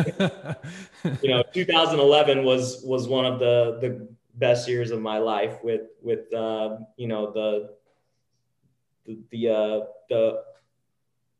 you 1.23 1.28
know, 1.30 1.42
2011 1.52 2.44
was 2.44 2.82
was 2.85 3.08
one 3.08 3.25
of 3.26 3.38
the 3.38 3.78
the 3.80 4.08
best 4.35 4.68
years 4.68 4.90
of 4.90 5.00
my 5.00 5.18
life 5.18 5.62
with 5.62 5.82
with 6.02 6.32
uh, 6.32 6.76
you 6.96 7.08
know 7.08 7.32
the 7.32 7.75
the 9.06 9.18
the, 9.30 9.49
uh, 9.49 9.80
the 10.08 10.42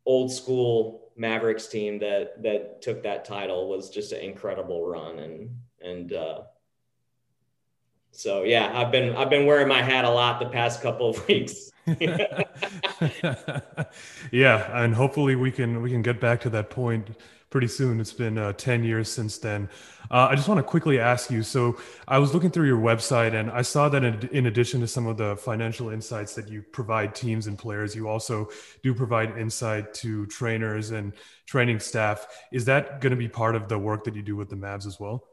old 0.05 0.33
school 0.33 1.13
Mavericks 1.17 1.67
team 1.67 1.99
that 1.99 2.43
that 2.43 2.83
took 2.83 3.03
that 3.03 3.25
title 3.25 3.69
was 3.69 3.91
just 3.91 4.13
an 4.13 4.21
incredible 4.21 4.87
run 4.87 5.19
and 5.19 5.51
and 5.81 6.13
uh, 6.13 6.43
so 8.13 8.43
yeah 8.45 8.71
I've 8.79 8.93
been 8.93 9.17
I've 9.17 9.31
been 9.31 9.47
wearing 9.47 9.69
my 9.69 9.83
hat 9.83 10.05
a 10.05 10.11
lot 10.11 10.41
the 10.41 10.47
past 10.47 10.83
couple 10.83 11.11
of 11.11 11.27
weeks. 11.29 11.71
yeah, 14.33 14.83
and 14.83 14.95
hopefully 14.95 15.37
we 15.37 15.53
can 15.53 15.83
we 15.83 15.91
can 15.91 16.03
get 16.03 16.21
back 16.21 16.41
to 16.41 16.51
that 16.51 16.71
point 16.71 17.11
pretty 17.51 17.69
soon. 17.69 18.01
It's 18.01 18.13
been 18.13 18.39
uh, 18.39 18.53
10 18.55 18.85
years 18.85 19.11
since 19.11 19.39
then. 19.39 19.69
Uh, 20.11 20.29
I 20.31 20.35
just 20.35 20.49
want 20.49 20.59
to 20.59 20.63
quickly 20.63 20.99
ask 20.99 21.31
you. 21.31 21.43
So, 21.43 21.79
I 22.09 22.19
was 22.19 22.35
looking 22.35 22.51
through 22.51 22.67
your 22.67 22.79
website 22.79 23.35
and 23.35 23.51
I 23.51 23.63
saw 23.63 23.89
that 23.89 24.05
in, 24.05 24.29
in, 24.33 24.47
addition 24.47 24.81
to 24.81 24.87
some 24.87 25.07
of 25.07 25.17
the 25.17 25.37
financial 25.37 25.91
insights 25.91 26.35
that 26.35 26.49
you 26.49 26.63
provide 26.63 27.15
teams 27.15 27.47
and 27.47 27.59
players, 27.59 27.95
you 27.95 28.09
also 28.09 28.49
do 28.83 28.95
provide 28.95 29.39
insight 29.39 29.95
to 29.95 30.27
trainers 30.27 30.91
and 30.91 31.13
training 31.47 31.81
staff. 31.81 32.27
Is 32.53 32.65
that 32.67 33.01
going 33.01 33.13
to 33.13 33.17
be 33.17 33.29
part 33.29 33.55
of 33.55 33.69
the 33.69 33.79
work 33.79 34.05
that 34.05 34.15
you 34.15 34.23
do 34.23 34.37
with 34.37 34.49
the 34.49 34.57
Mavs 34.57 34.87
as 34.87 35.01
well? 35.01 35.25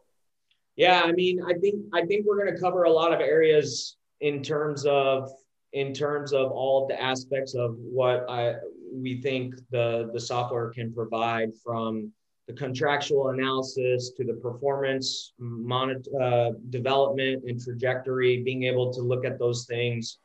Yeah, 0.76 1.02
I 1.04 1.12
mean, 1.12 1.44
I 1.44 1.54
think 1.54 1.86
I 1.94 2.06
think 2.06 2.26
we're 2.26 2.38
going 2.38 2.54
to 2.54 2.60
cover 2.60 2.84
a 2.84 2.92
lot 2.92 3.14
of 3.14 3.20
areas 3.20 3.98
in 4.22 4.42
terms 4.42 4.86
of 4.86 5.30
in 5.74 5.94
terms 5.94 6.34
of 6.34 6.51
all 6.51 6.84
of 6.84 6.88
the 6.88 7.01
aspects 7.01 7.56
of 7.56 7.75
what 7.77 8.25
I 8.30 8.56
we 8.94 9.20
think 9.22 9.56
the, 9.72 10.10
the 10.13 10.20
software 10.20 10.70
can 10.70 10.94
provide 10.94 11.50
from 11.63 12.12
the 12.48 12.53
contractual 12.53 13.30
analysis 13.30 14.12
to 14.18 14.24
the 14.24 14.34
performance 14.34 15.34
monitor, 15.39 16.22
uh, 16.22 16.51
development 16.70 17.44
and 17.48 17.60
trajectory, 17.60 18.44
being 18.44 18.63
able 18.63 18.94
to 18.94 19.01
look 19.01 19.25
at 19.25 19.39
those 19.39 19.65
things. 19.65 20.20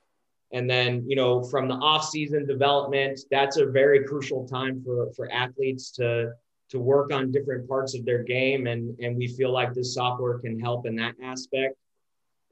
And 0.52 0.68
then, 0.68 1.04
you 1.06 1.16
know, 1.16 1.42
from 1.42 1.68
the 1.68 1.74
off-season 1.74 2.46
development, 2.46 3.20
that's 3.30 3.56
a 3.56 3.66
very 3.66 4.04
crucial 4.04 4.46
time 4.46 4.82
for, 4.84 5.10
for 5.14 5.32
athletes 5.32 5.90
to, 5.92 6.32
to 6.70 6.78
work 6.78 7.12
on 7.12 7.30
different 7.30 7.68
parts 7.68 7.94
of 7.96 8.04
their 8.04 8.22
game. 8.22 8.66
And, 8.66 8.98
and 8.98 9.16
we 9.16 9.28
feel 9.28 9.52
like 9.52 9.72
this 9.72 9.94
software 9.94 10.38
can 10.38 10.58
help 10.58 10.86
in 10.86 10.96
that 10.96 11.14
aspect 11.22 11.76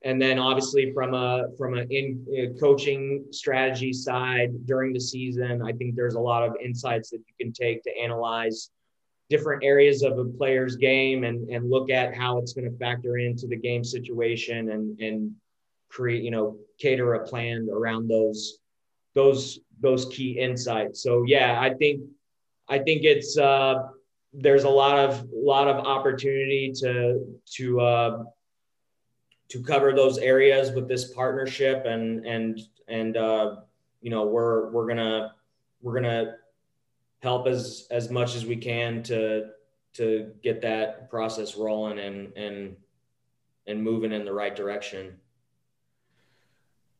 and 0.06 0.22
then 0.22 0.38
obviously 0.38 0.92
from 0.92 1.14
a 1.14 1.48
from 1.58 1.76
a 1.76 1.82
in 1.90 2.24
uh, 2.30 2.58
coaching 2.60 3.24
strategy 3.32 3.92
side 3.92 4.50
during 4.64 4.92
the 4.92 5.00
season 5.00 5.60
i 5.62 5.72
think 5.72 5.94
there's 5.94 6.14
a 6.14 6.20
lot 6.20 6.42
of 6.48 6.54
insights 6.64 7.10
that 7.10 7.18
you 7.18 7.34
can 7.44 7.52
take 7.52 7.82
to 7.82 7.90
analyze 7.98 8.70
different 9.28 9.64
areas 9.64 10.02
of 10.02 10.16
a 10.18 10.24
player's 10.24 10.76
game 10.76 11.24
and 11.24 11.50
and 11.50 11.68
look 11.68 11.90
at 11.90 12.14
how 12.14 12.38
it's 12.38 12.52
going 12.52 12.70
to 12.70 12.78
factor 12.78 13.18
into 13.18 13.46
the 13.48 13.56
game 13.56 13.82
situation 13.82 14.70
and 14.70 14.98
and 15.00 15.32
create 15.88 16.22
you 16.22 16.30
know 16.30 16.56
cater 16.78 17.14
a 17.14 17.26
plan 17.26 17.68
around 17.72 18.08
those 18.08 18.58
those 19.14 19.58
those 19.80 20.06
key 20.06 20.38
insights. 20.38 21.02
So 21.02 21.24
yeah 21.26 21.60
i 21.60 21.74
think 21.74 22.00
i 22.68 22.78
think 22.78 23.02
it's 23.02 23.36
uh 23.36 23.74
there's 24.32 24.64
a 24.64 24.70
lot 24.70 24.98
of 24.98 25.26
lot 25.34 25.66
of 25.66 25.84
opportunity 25.84 26.72
to 26.80 27.24
to 27.56 27.80
uh 27.80 28.22
to 29.48 29.62
cover 29.62 29.92
those 29.92 30.18
areas 30.18 30.72
with 30.72 30.88
this 30.88 31.12
partnership 31.12 31.84
and 31.86 32.26
and 32.26 32.60
and 32.88 33.16
uh, 33.16 33.56
you 34.00 34.10
know 34.10 34.26
we're 34.26 34.70
we're 34.70 34.86
gonna 34.86 35.34
we're 35.82 35.94
gonna 35.94 36.36
help 37.22 37.46
as 37.46 37.86
as 37.90 38.10
much 38.10 38.34
as 38.34 38.44
we 38.44 38.56
can 38.56 39.02
to 39.04 39.50
to 39.94 40.32
get 40.42 40.60
that 40.62 41.08
process 41.10 41.56
rolling 41.56 41.98
and 41.98 42.36
and 42.36 42.76
and 43.66 43.82
moving 43.82 44.12
in 44.12 44.24
the 44.24 44.32
right 44.32 44.54
direction. 44.54 45.18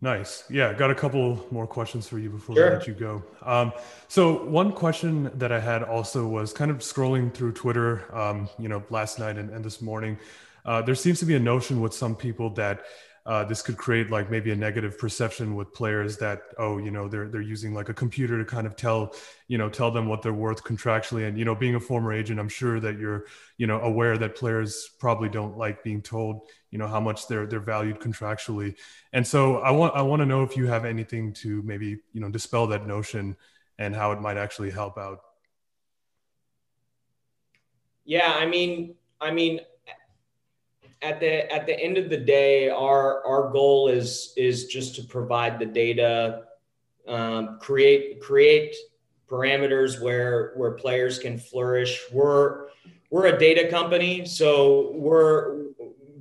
Nice. 0.00 0.44
Yeah, 0.50 0.74
got 0.74 0.90
a 0.90 0.94
couple 0.94 1.46
more 1.50 1.66
questions 1.66 2.06
for 2.06 2.18
you 2.18 2.28
before 2.28 2.54
sure. 2.54 2.70
we 2.70 2.76
let 2.76 2.86
you 2.86 2.94
go. 2.94 3.22
Um, 3.42 3.72
so 4.08 4.44
one 4.44 4.72
question 4.72 5.30
that 5.34 5.52
I 5.52 5.58
had 5.58 5.82
also 5.82 6.26
was 6.26 6.52
kind 6.52 6.70
of 6.70 6.78
scrolling 6.78 7.32
through 7.32 7.52
Twitter, 7.52 8.04
um, 8.14 8.48
you 8.58 8.68
know, 8.68 8.84
last 8.90 9.18
night 9.18 9.38
and, 9.38 9.48
and 9.50 9.64
this 9.64 9.80
morning. 9.80 10.18
Uh, 10.66 10.82
there 10.82 10.96
seems 10.96 11.20
to 11.20 11.24
be 11.24 11.36
a 11.36 11.40
notion 11.40 11.80
with 11.80 11.94
some 11.94 12.14
people 12.14 12.50
that 12.50 12.84
uh, 13.24 13.42
this 13.42 13.60
could 13.60 13.76
create 13.76 14.08
like 14.08 14.30
maybe 14.30 14.52
a 14.52 14.56
negative 14.56 14.96
perception 14.98 15.56
with 15.56 15.72
players 15.74 16.16
that 16.18 16.42
oh 16.58 16.78
you 16.78 16.92
know 16.92 17.08
they're 17.08 17.28
they're 17.28 17.40
using 17.40 17.74
like 17.74 17.88
a 17.88 17.94
computer 17.94 18.38
to 18.38 18.44
kind 18.44 18.68
of 18.68 18.76
tell 18.76 19.14
you 19.48 19.58
know 19.58 19.68
tell 19.68 19.90
them 19.90 20.06
what 20.06 20.22
they're 20.22 20.32
worth 20.32 20.62
contractually. 20.62 21.26
And 21.26 21.36
you 21.36 21.44
know 21.44 21.54
being 21.54 21.74
a 21.74 21.80
former 21.80 22.12
agent 22.12 22.38
i'm 22.38 22.48
sure 22.48 22.78
that 22.78 22.98
you're 22.98 23.26
you 23.58 23.66
know 23.66 23.80
aware 23.80 24.16
that 24.16 24.36
players 24.36 24.88
probably 25.00 25.28
don't 25.28 25.58
like 25.58 25.82
being 25.82 26.02
told 26.02 26.42
you 26.70 26.78
know 26.78 26.86
how 26.86 27.00
much 27.00 27.26
they're 27.26 27.46
they're 27.46 27.58
valued 27.58 27.98
contractually. 27.98 28.76
And 29.12 29.26
so 29.26 29.56
i 29.56 29.72
want 29.72 29.96
i 29.96 30.02
want 30.02 30.20
to 30.20 30.26
know 30.26 30.44
if 30.44 30.56
you 30.56 30.68
have 30.68 30.84
anything 30.84 31.32
to 31.34 31.62
maybe 31.62 31.98
you 32.12 32.20
know 32.20 32.30
dispel 32.30 32.68
that 32.68 32.86
notion 32.86 33.36
and 33.78 33.94
how 33.94 34.12
it 34.12 34.20
might 34.20 34.36
actually 34.36 34.70
help 34.70 34.98
out. 34.98 35.18
Yeah 38.04 38.36
i 38.38 38.46
mean 38.46 38.94
i 39.20 39.32
mean 39.32 39.60
at 41.06 41.20
the 41.20 41.52
at 41.52 41.66
the 41.66 41.78
end 41.78 41.98
of 41.98 42.10
the 42.10 42.16
day, 42.16 42.68
our 42.68 43.24
our 43.24 43.50
goal 43.50 43.88
is 43.88 44.32
is 44.36 44.66
just 44.66 44.96
to 44.96 45.02
provide 45.02 45.58
the 45.58 45.66
data, 45.66 46.42
um, 47.06 47.58
create 47.60 48.20
create 48.20 48.74
parameters 49.30 50.02
where 50.02 50.52
where 50.56 50.72
players 50.72 51.18
can 51.18 51.38
flourish. 51.38 52.00
We're 52.12 52.68
we're 53.10 53.26
a 53.26 53.38
data 53.38 53.68
company, 53.68 54.26
so 54.26 54.92
we're 54.94 55.66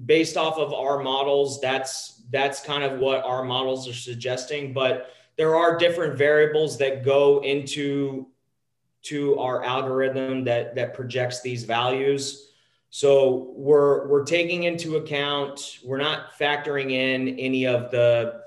based 0.06 0.38
off 0.38 0.58
of 0.58 0.72
our 0.74 1.02
models. 1.02 1.60
That's 1.62 2.22
that's 2.32 2.62
kind 2.62 2.84
of 2.84 3.00
what 3.00 3.24
our 3.24 3.44
models 3.44 3.88
are 3.88 3.94
suggesting, 3.94 4.72
but 4.72 5.10
there 5.36 5.56
are 5.56 5.78
different 5.78 6.18
variables 6.18 6.78
that 6.78 7.04
go 7.04 7.44
into 7.44 8.28
to 9.04 9.38
our 9.40 9.64
algorithm 9.64 10.44
that 10.44 10.76
that 10.76 10.94
projects 10.94 11.42
these 11.42 11.64
values. 11.64 12.52
So 12.96 13.52
we're 13.58 14.08
we're 14.08 14.24
taking 14.24 14.64
into 14.64 14.96
account, 14.96 15.80
we're 15.84 15.98
not 15.98 16.40
factoring 16.40 16.92
in 16.92 17.38
any 17.38 17.68
of 17.68 17.92
the 17.92 18.40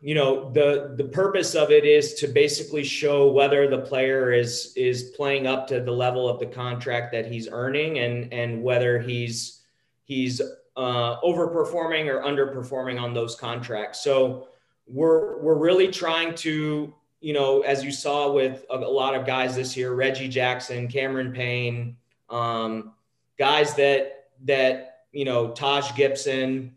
you 0.00 0.14
know 0.14 0.52
the 0.52 0.94
the 0.96 1.02
purpose 1.02 1.56
of 1.56 1.72
it 1.72 1.84
is 1.84 2.14
to 2.14 2.28
basically 2.28 2.84
show 2.84 3.28
whether 3.32 3.68
the 3.68 3.80
player 3.80 4.32
is 4.32 4.72
is 4.76 5.10
playing 5.16 5.48
up 5.48 5.66
to 5.66 5.80
the 5.80 5.90
level 5.90 6.28
of 6.28 6.38
the 6.38 6.46
contract 6.46 7.10
that 7.10 7.26
he's 7.26 7.48
earning 7.50 7.98
and 7.98 8.32
and 8.32 8.62
whether 8.62 9.00
he's 9.00 9.62
he's 10.04 10.40
uh, 10.76 11.20
overperforming 11.22 12.06
or 12.06 12.22
underperforming 12.22 13.00
on 13.00 13.12
those 13.12 13.34
contracts. 13.34 14.00
So 14.00 14.46
we're 14.86 15.42
we're 15.42 15.58
really 15.58 15.88
trying 15.88 16.36
to 16.36 16.94
you 17.20 17.32
know 17.32 17.62
as 17.62 17.82
you 17.82 17.90
saw 17.90 18.30
with 18.30 18.64
a, 18.70 18.76
a 18.76 18.94
lot 19.02 19.16
of 19.16 19.26
guys 19.26 19.56
this 19.56 19.76
year 19.76 19.92
reggie 19.92 20.28
jackson 20.28 20.86
cameron 20.86 21.32
payne 21.32 21.96
um, 22.30 22.92
guys 23.38 23.74
that 23.74 24.28
that 24.44 25.04
you 25.12 25.24
know 25.24 25.50
Taj 25.50 25.94
Gibson, 25.94 26.76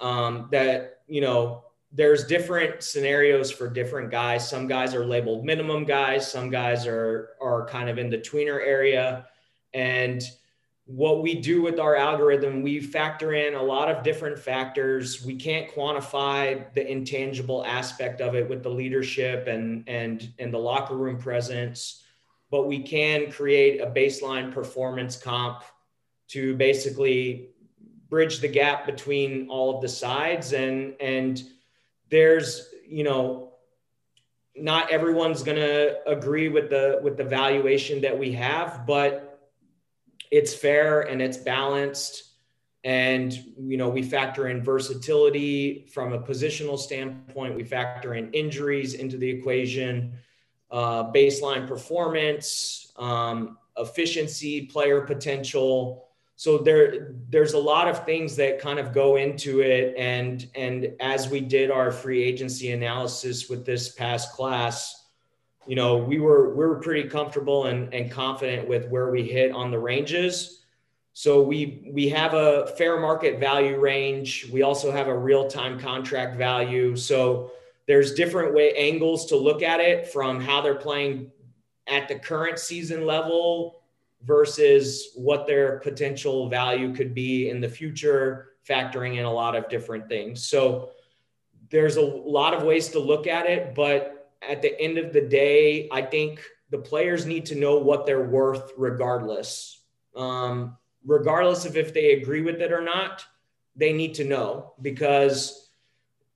um, 0.00 0.48
that 0.52 1.00
you 1.06 1.20
know 1.20 1.64
there's 1.92 2.24
different 2.24 2.82
scenarios 2.82 3.50
for 3.50 3.68
different 3.68 4.10
guys. 4.10 4.48
Some 4.48 4.66
guys 4.66 4.94
are 4.94 5.04
labeled 5.04 5.44
minimum 5.44 5.84
guys. 5.84 6.30
Some 6.30 6.50
guys 6.50 6.86
are 6.86 7.30
are 7.40 7.66
kind 7.66 7.88
of 7.88 7.98
in 7.98 8.10
the 8.10 8.18
tweener 8.18 8.60
area, 8.60 9.26
and 9.74 10.22
what 10.86 11.22
we 11.22 11.36
do 11.36 11.62
with 11.62 11.78
our 11.78 11.96
algorithm, 11.96 12.60
we 12.60 12.80
factor 12.80 13.34
in 13.34 13.54
a 13.54 13.62
lot 13.62 13.88
of 13.88 14.02
different 14.02 14.38
factors. 14.38 15.24
We 15.24 15.36
can't 15.36 15.70
quantify 15.70 16.74
the 16.74 16.86
intangible 16.90 17.64
aspect 17.64 18.20
of 18.20 18.34
it 18.34 18.48
with 18.48 18.62
the 18.62 18.68
leadership 18.68 19.46
and 19.46 19.84
and 19.88 20.32
and 20.38 20.52
the 20.52 20.58
locker 20.58 20.96
room 20.96 21.18
presence 21.18 22.01
but 22.52 22.68
we 22.68 22.80
can 22.80 23.32
create 23.32 23.80
a 23.80 23.86
baseline 23.86 24.52
performance 24.52 25.16
comp 25.16 25.62
to 26.28 26.54
basically 26.54 27.48
bridge 28.10 28.40
the 28.40 28.48
gap 28.48 28.84
between 28.84 29.48
all 29.48 29.74
of 29.74 29.80
the 29.80 29.88
sides. 29.88 30.52
And 30.52 30.94
and 31.00 31.42
there's 32.10 32.68
you 32.86 33.04
know 33.04 33.54
not 34.54 34.92
everyone's 34.92 35.42
going 35.42 35.56
to 35.56 36.06
agree 36.06 36.50
with 36.50 36.68
the 36.68 37.00
with 37.02 37.16
the 37.16 37.24
valuation 37.24 38.02
that 38.02 38.16
we 38.16 38.32
have 38.32 38.86
but 38.86 39.50
it's 40.30 40.54
fair 40.54 41.00
and 41.00 41.22
it's 41.22 41.38
balanced. 41.38 42.24
And 42.84 43.32
you 43.58 43.78
know 43.78 43.88
we 43.88 44.02
factor 44.02 44.48
in 44.48 44.62
versatility 44.62 45.86
from 45.94 46.12
a 46.12 46.18
positional 46.18 46.78
standpoint. 46.78 47.56
We 47.56 47.64
factor 47.64 48.12
in 48.12 48.30
injuries 48.32 48.92
into 48.92 49.16
the 49.16 49.30
equation 49.30 50.18
uh, 50.72 51.12
baseline 51.12 51.68
performance, 51.68 52.92
um, 52.96 53.58
efficiency, 53.76 54.62
player 54.62 55.02
potential. 55.02 56.08
So 56.36 56.58
there, 56.58 57.14
there's 57.28 57.52
a 57.52 57.58
lot 57.58 57.88
of 57.88 58.04
things 58.06 58.34
that 58.36 58.58
kind 58.58 58.78
of 58.78 58.92
go 58.92 59.16
into 59.16 59.60
it. 59.60 59.94
And 59.96 60.48
and 60.54 60.94
as 60.98 61.28
we 61.28 61.40
did 61.40 61.70
our 61.70 61.92
free 61.92 62.22
agency 62.22 62.72
analysis 62.72 63.48
with 63.50 63.64
this 63.66 63.90
past 63.90 64.32
class, 64.32 65.04
you 65.66 65.76
know, 65.76 65.98
we 65.98 66.18
were 66.18 66.54
we 66.54 66.64
were 66.64 66.80
pretty 66.80 67.08
comfortable 67.08 67.66
and, 67.66 67.92
and 67.94 68.10
confident 68.10 68.66
with 68.66 68.88
where 68.88 69.10
we 69.10 69.22
hit 69.22 69.52
on 69.52 69.70
the 69.70 69.78
ranges. 69.78 70.62
So 71.12 71.42
we 71.42 71.90
we 71.92 72.08
have 72.08 72.32
a 72.32 72.68
fair 72.78 72.98
market 72.98 73.38
value 73.38 73.78
range. 73.78 74.48
We 74.50 74.62
also 74.62 74.90
have 74.90 75.08
a 75.08 75.16
real 75.16 75.48
time 75.48 75.78
contract 75.78 76.38
value. 76.38 76.96
So 76.96 77.52
there's 77.92 78.14
different 78.14 78.54
way 78.54 78.72
angles 78.74 79.26
to 79.26 79.36
look 79.36 79.62
at 79.62 79.78
it 79.78 80.08
from 80.08 80.40
how 80.40 80.62
they're 80.62 80.74
playing 80.74 81.30
at 81.86 82.08
the 82.08 82.14
current 82.14 82.58
season 82.58 83.04
level 83.04 83.82
versus 84.24 85.10
what 85.14 85.46
their 85.46 85.78
potential 85.80 86.48
value 86.48 86.94
could 86.94 87.12
be 87.12 87.50
in 87.50 87.60
the 87.60 87.68
future 87.68 88.52
factoring 88.66 89.18
in 89.18 89.26
a 89.26 89.30
lot 89.30 89.54
of 89.54 89.68
different 89.68 90.08
things. 90.08 90.42
So 90.42 90.92
there's 91.68 91.96
a 91.96 92.00
lot 92.00 92.54
of 92.54 92.62
ways 92.62 92.88
to 92.88 92.98
look 92.98 93.26
at 93.26 93.44
it 93.44 93.74
but 93.74 94.30
at 94.40 94.62
the 94.62 94.80
end 94.80 94.96
of 94.96 95.12
the 95.12 95.20
day 95.20 95.86
i 95.92 96.00
think 96.00 96.40
the 96.70 96.78
players 96.78 97.26
need 97.26 97.44
to 97.44 97.54
know 97.54 97.76
what 97.76 98.06
they're 98.06 98.24
worth 98.24 98.72
regardless. 98.78 99.82
Um, 100.16 100.78
regardless 101.04 101.66
of 101.66 101.76
if 101.76 101.92
they 101.92 102.14
agree 102.14 102.40
with 102.40 102.62
it 102.62 102.72
or 102.72 102.80
not 102.80 103.22
they 103.76 103.92
need 103.92 104.14
to 104.14 104.24
know 104.24 104.72
because 104.80 105.71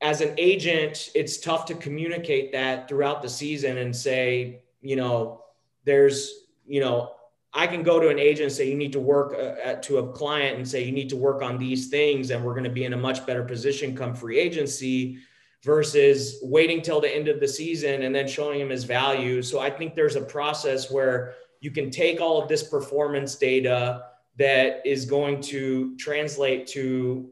as 0.01 0.21
an 0.21 0.35
agent, 0.37 1.11
it's 1.15 1.39
tough 1.39 1.65
to 1.67 1.75
communicate 1.75 2.53
that 2.53 2.89
throughout 2.89 3.23
the 3.23 3.29
season 3.29 3.79
and 3.79 3.95
say, 3.95 4.61
you 4.83 4.97
know, 4.97 5.43
there's, 5.85 6.47
you 6.67 6.81
know, 6.81 7.13
I 7.55 7.67
can 7.67 7.83
go 7.83 7.99
to 7.99 8.09
an 8.09 8.19
agent 8.19 8.47
and 8.47 8.53
say, 8.53 8.69
you 8.69 8.77
need 8.77 8.93
to 8.93 9.01
work 9.01 9.33
uh, 9.33 9.55
at, 9.63 9.83
to 9.85 9.99
a 9.99 10.13
client 10.13 10.59
and 10.59 10.69
say, 10.69 10.85
you 10.85 10.93
need 10.93 11.09
to 11.09 11.17
work 11.17 11.43
on 11.43 11.57
these 11.57 11.89
things, 11.89 12.31
and 12.31 12.45
we're 12.45 12.53
going 12.53 12.65
to 12.65 12.71
be 12.71 12.85
in 12.85 12.93
a 12.93 12.99
much 12.99 13.25
better 13.25 13.43
position 13.43 13.97
come 13.97 14.15
free 14.15 14.39
agency 14.39 15.19
versus 15.63 16.39
waiting 16.43 16.83
till 16.83 17.01
the 17.01 17.09
end 17.09 17.29
of 17.29 17.41
the 17.41 17.49
season 17.49 18.03
and 18.03 18.15
then 18.15 18.29
showing 18.29 18.61
him 18.61 18.69
his 18.69 18.85
value. 18.85 19.41
So 19.43 19.59
I 19.59 19.71
think 19.71 19.95
there's 19.95 20.17
a 20.17 20.21
process 20.21 20.91
where 20.91 21.35
you 21.61 21.71
can 21.71 21.91
take 21.91 22.21
all 22.21 22.41
of 22.41 22.49
this 22.49 22.63
performance 22.63 23.37
data 23.37 24.05
that 24.37 24.83
is 24.85 25.07
going 25.07 25.41
to 25.41 25.97
translate 25.97 26.67
to 26.69 27.31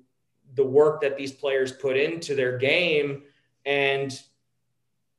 the 0.54 0.64
work 0.64 1.00
that 1.02 1.16
these 1.16 1.32
players 1.32 1.72
put 1.72 1.96
into 1.96 2.34
their 2.34 2.58
game. 2.58 3.22
And 3.64 4.18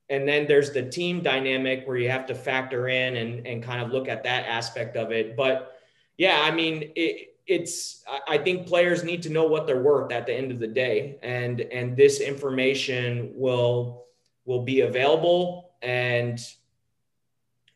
and 0.07 0.27
then 0.27 0.45
there's 0.45 0.71
the 0.71 0.87
team 0.87 1.21
dynamic 1.21 1.87
where 1.87 1.97
you 1.97 2.09
have 2.09 2.27
to 2.27 2.35
factor 2.35 2.87
in 2.87 3.15
and, 3.17 3.47
and 3.47 3.63
kind 3.63 3.81
of 3.81 3.91
look 3.91 4.07
at 4.07 4.23
that 4.23 4.45
aspect 4.45 4.95
of 4.97 5.11
it. 5.11 5.35
But 5.35 5.71
yeah 6.17 6.41
i 6.43 6.51
mean 6.51 6.91
it, 6.95 7.35
it's 7.45 8.03
i 8.27 8.37
think 8.37 8.67
players 8.67 9.03
need 9.03 9.21
to 9.23 9.29
know 9.29 9.45
what 9.45 9.67
they're 9.67 9.81
worth 9.81 10.11
at 10.11 10.25
the 10.25 10.33
end 10.33 10.51
of 10.51 10.59
the 10.59 10.67
day. 10.67 11.17
And 11.21 11.61
and 11.61 11.95
this 11.95 12.19
information 12.19 13.31
will 13.35 14.05
will 14.45 14.63
be 14.63 14.81
available. 14.81 15.71
And 15.81 16.39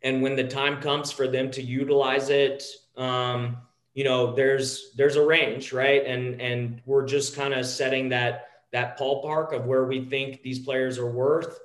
and 0.01 0.21
when 0.21 0.35
the 0.35 0.47
time 0.47 0.81
comes 0.81 1.11
for 1.11 1.27
them 1.27 1.51
to 1.51 1.61
utilize 1.61 2.29
it 2.29 2.63
um, 2.95 3.57
you 3.93 4.03
know 4.03 4.33
there's 4.33 4.91
there's 4.95 5.15
a 5.15 5.25
range 5.25 5.73
right? 5.73 6.05
And 6.05 6.41
and 6.41 6.81
we're 6.85 7.05
just 7.05 7.35
kind 7.35 7.53
of 7.53 7.65
setting 7.65 8.09
that 8.09 8.47
that 8.71 8.99
ballpark 8.99 9.53
of 9.53 9.65
where 9.65 9.85
we 9.85 10.05
think 10.05 10.41
these 10.41 10.59
players 10.59 10.97
are 10.97 11.09
worth 11.09 11.59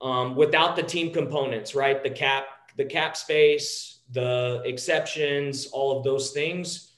um, 0.00 0.36
without 0.36 0.76
the 0.76 0.82
team 0.82 1.12
components 1.12 1.74
right? 1.74 2.02
The 2.02 2.10
cap 2.10 2.46
the 2.76 2.84
cap 2.84 3.16
space 3.16 3.96
the 4.10 4.62
exceptions 4.64 5.66
all 5.66 5.98
of 5.98 6.04
those 6.04 6.30
things. 6.30 6.92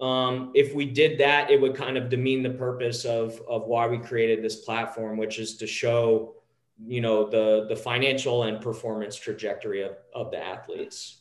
Um, 0.00 0.52
if 0.54 0.74
we 0.74 0.86
did 0.86 1.18
that 1.18 1.50
it 1.50 1.60
would 1.60 1.74
kind 1.74 1.98
of 1.98 2.08
demean 2.08 2.42
the 2.42 2.50
purpose 2.50 3.04
of 3.04 3.40
of 3.46 3.66
why 3.66 3.86
we 3.86 3.98
created 3.98 4.42
this 4.42 4.56
platform 4.56 5.18
which 5.18 5.38
is 5.38 5.58
to 5.58 5.66
show 5.66 6.36
you 6.86 7.02
know 7.02 7.28
the 7.28 7.66
the 7.68 7.76
financial 7.76 8.44
and 8.44 8.62
performance 8.62 9.14
trajectory 9.14 9.82
of, 9.82 9.96
of 10.14 10.30
the 10.30 10.38
athletes 10.38 11.19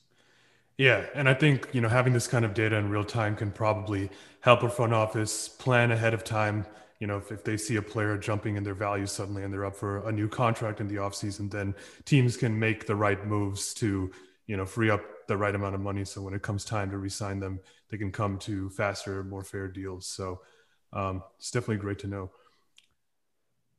yeah, 0.80 1.08
and 1.13 1.28
I 1.28 1.34
think 1.34 1.68
you 1.74 1.82
know 1.82 1.89
having 1.89 2.13
this 2.13 2.26
kind 2.26 2.46
of 2.46 2.54
data 2.54 2.78
in 2.78 2.89
real 2.89 3.04
time 3.04 3.36
can 3.36 3.52
probably 3.52 4.10
help 4.39 4.63
a 4.63 4.70
front 4.70 4.94
office 4.94 5.50
plan 5.50 5.92
ahead 5.92 6.13
of 6.13 6.24
time. 6.24 6.65
You 7.02 7.08
know, 7.08 7.18
if, 7.18 7.34
if 7.34 7.44
they 7.44 7.58
see 7.58 7.76
a 7.76 7.82
player 7.82 8.18
jumping 8.18 8.56
in 8.56 8.63
their 8.63 8.74
value 8.74 9.06
suddenly 9.06 9.44
and 9.44 9.54
they're 9.54 9.65
up 9.65 9.76
for 9.76 10.08
a 10.08 10.12
new 10.13 10.30
contract 10.30 10.80
in 10.80 10.88
the 10.88 10.96
offseason, 10.96 11.52
then 11.52 11.76
teams 12.06 12.38
can 12.38 12.58
make 12.58 12.88
the 12.88 12.96
right 12.96 13.28
moves 13.28 13.74
to, 13.76 14.10
you 14.48 14.56
know, 14.56 14.65
free 14.65 14.89
up 14.89 15.02
the 15.28 15.36
right 15.36 15.54
amount 15.54 15.76
of 15.76 15.82
money. 15.82 16.06
So 16.06 16.22
when 16.22 16.34
it 16.34 16.44
comes 16.44 16.63
time 16.63 16.92
to 16.92 16.98
resign 16.98 17.42
them, 17.42 17.60
they 17.89 17.98
can 17.98 18.12
come 18.12 18.38
to 18.39 18.70
faster, 18.70 19.22
more 19.26 19.44
fair 19.44 19.68
deals. 19.68 20.08
So 20.08 20.39
um, 20.94 21.24
it's 21.38 21.52
definitely 21.52 21.78
great 21.78 22.00
to 22.00 22.08
know. 22.08 22.32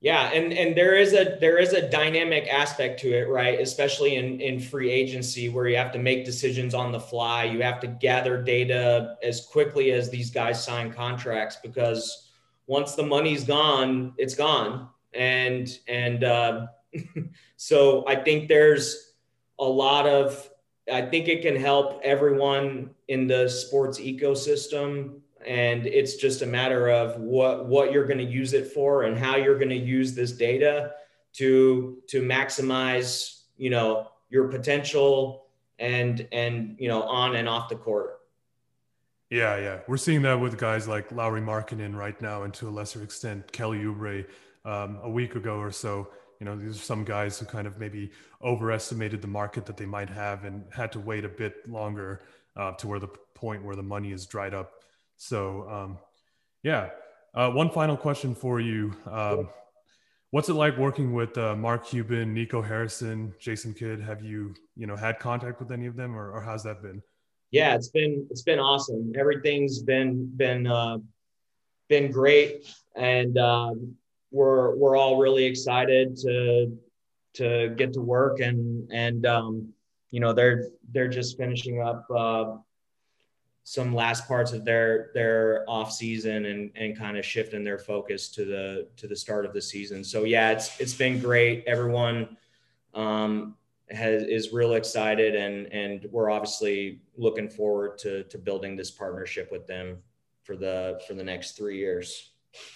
Yeah, 0.03 0.31
and 0.33 0.53
and 0.55 0.75
there 0.75 0.95
is 0.95 1.13
a 1.13 1.37
there 1.41 1.59
is 1.59 1.75
a 1.75 1.87
dynamic 1.91 2.49
aspect 2.49 3.01
to 3.01 3.13
it, 3.13 3.29
right? 3.29 3.61
Especially 3.61 4.17
in 4.17 4.41
in 4.41 4.59
free 4.59 4.91
agency 4.91 5.51
where 5.51 5.69
you 5.69 5.77
have 5.77 5.93
to 5.93 5.99
make 5.99 6.25
decisions 6.25 6.73
on 6.73 6.91
the 6.91 7.01
fly. 7.01 7.45
You 7.45 7.63
have 7.63 7.81
to 7.81 7.87
gather 7.87 8.43
data 8.43 9.17
as 9.23 9.45
quickly 9.45 9.93
as 9.93 10.09
these 10.09 10.31
guys 10.31 10.65
sign 10.65 10.91
contracts 10.91 11.59
because 11.63 12.31
once 12.67 12.95
the 12.95 13.03
money's 13.03 13.45
gone, 13.45 14.15
it's 14.17 14.35
gone. 14.35 14.89
And 15.13 15.69
and 15.87 16.25
uh, 16.25 16.69
so 17.57 18.07
I 18.09 18.17
think 18.17 18.49
there's 18.49 19.13
a 19.59 19.65
lot 19.65 20.07
of 20.07 20.49
I 20.91 21.03
think 21.03 21.29
it 21.29 21.43
can 21.43 21.57
help 21.57 22.01
everyone 22.03 22.95
in 23.09 23.27
the 23.27 23.51
sports 23.51 24.01
ecosystem 24.01 25.21
and 25.51 25.85
it's 25.85 26.15
just 26.15 26.43
a 26.43 26.47
matter 26.47 26.89
of 26.89 27.17
what 27.21 27.67
what 27.67 27.93
you're 27.93 28.07
going 28.07 28.25
to 28.25 28.33
use 28.41 28.53
it 28.53 28.69
for 28.69 29.03
and 29.03 29.19
how 29.19 29.35
you're 29.35 29.59
going 29.59 29.69
to 29.69 29.75
use 29.75 30.15
this 30.15 30.31
data 30.31 30.93
to 31.33 31.99
to 32.07 32.23
maximize 32.23 33.43
you 33.57 33.69
know 33.69 34.09
your 34.29 34.47
potential 34.47 35.47
and 35.81 36.29
and 36.31 36.77
you 36.79 36.87
know 36.87 37.03
on 37.03 37.35
and 37.35 37.49
off 37.49 37.69
the 37.69 37.75
court. 37.75 38.21
Yeah 39.29 39.57
yeah. 39.57 39.79
We're 39.89 39.97
seeing 39.97 40.23
that 40.23 40.35
with 40.35 40.57
guys 40.57 40.87
like 40.87 41.11
Lauri 41.11 41.41
Markkanen 41.41 41.97
right 41.97 42.21
now 42.23 42.45
and 42.45 42.55
to 42.55 42.69
a 42.69 42.71
lesser 42.71 43.03
extent 43.03 43.51
Kelly 43.51 43.79
Oubre 43.79 44.27
um, 44.65 45.01
a 45.03 45.11
week 45.11 45.35
ago 45.35 45.57
or 45.57 45.73
so. 45.73 46.11
You 46.39 46.47
know 46.47 46.57
these 46.57 46.77
are 46.77 46.85
some 46.85 47.05
guys 47.05 47.41
who 47.41 47.47
kind 47.47 47.67
of 47.67 47.77
maybe 47.77 48.13
overestimated 48.41 49.21
the 49.21 49.29
market 49.29 49.67
that 49.67 49.77
they 49.77 49.85
might 49.85 50.11
have 50.11 50.45
and 50.45 50.63
had 50.73 50.93
to 50.93 51.01
wait 51.01 51.25
a 51.25 51.29
bit 51.29 51.69
longer 51.69 52.23
uh, 52.57 52.71
to 52.75 52.87
where 52.87 53.01
the 53.01 53.09
point 53.35 53.65
where 53.65 53.75
the 53.75 53.83
money 53.83 54.13
is 54.13 54.27
dried 54.27 54.55
up 54.55 54.81
so, 55.20 55.68
um, 55.68 55.98
yeah. 56.62 56.88
Uh, 57.35 57.50
one 57.50 57.68
final 57.68 57.94
question 57.94 58.35
for 58.35 58.59
you. 58.59 58.94
Um, 59.06 59.50
what's 60.30 60.48
it 60.48 60.54
like 60.54 60.78
working 60.78 61.12
with 61.12 61.37
uh, 61.37 61.54
Mark 61.54 61.87
Cuban, 61.87 62.33
Nico 62.33 62.62
Harrison, 62.62 63.35
Jason 63.38 63.74
Kidd? 63.74 64.00
Have 64.00 64.22
you, 64.22 64.54
you 64.76 64.87
know, 64.87 64.96
had 64.96 65.18
contact 65.18 65.61
with 65.61 65.72
any 65.72 65.85
of 65.85 65.94
them, 65.94 66.16
or, 66.16 66.33
or 66.33 66.40
how's 66.40 66.62
that 66.62 66.80
been? 66.83 67.02
Yeah, 67.50 67.74
it's 67.74 67.88
been 67.88 68.26
it's 68.30 68.40
been 68.42 68.59
awesome. 68.59 69.12
Everything's 69.14 69.83
been 69.83 70.33
been 70.37 70.66
uh, 70.66 70.98
been 71.90 72.11
great, 72.11 72.72
and 72.96 73.37
um, 73.37 73.94
we're 74.30 74.74
we're 74.76 74.96
all 74.96 75.18
really 75.18 75.44
excited 75.44 76.16
to 76.22 76.78
to 77.35 77.74
get 77.76 77.92
to 77.92 78.00
work 78.00 78.40
and 78.40 78.90
and 78.90 79.26
um, 79.26 79.68
you 80.11 80.20
know 80.20 80.33
they're 80.33 80.70
they're 80.92 81.09
just 81.09 81.37
finishing 81.37 81.83
up 81.83 82.06
uh, 82.11 82.56
some 83.64 83.94
last 83.94 84.27
parts 84.27 84.53
of 84.53 84.64
their 84.64 85.11
their 85.14 85.64
off 85.68 85.92
season 85.92 86.46
and 86.46 86.70
and 86.75 86.96
kind 86.96 87.16
of 87.16 87.25
shifting 87.25 87.64
their 87.64 87.79
focus 87.79 88.29
to 88.29 88.44
the 88.44 88.88
to 88.96 89.07
the 89.07 89.16
start 89.16 89.44
of 89.44 89.53
the 89.53 89.62
season. 89.62 90.03
So 90.03 90.25
yeah, 90.25 90.51
it's 90.51 90.81
it's 90.81 90.94
been 90.94 91.20
great. 91.20 91.64
Everyone 91.66 92.37
um, 92.94 93.57
has 93.90 94.23
is 94.23 94.53
real 94.53 94.75
excited 94.75 95.35
and 95.35 95.66
and 95.73 96.07
we're 96.11 96.31
obviously 96.31 97.03
looking 97.16 97.49
forward 97.49 97.99
to 97.99 98.25
to 98.25 98.38
building 98.38 98.77
this 98.77 98.90
partnership 98.90 99.51
with 99.53 99.66
them 99.66 99.99
for 100.42 100.57
the 100.57 101.01
for 101.07 101.14
the 101.14 101.25
next 101.25 101.57
three 101.57 101.79
years. 101.79 102.31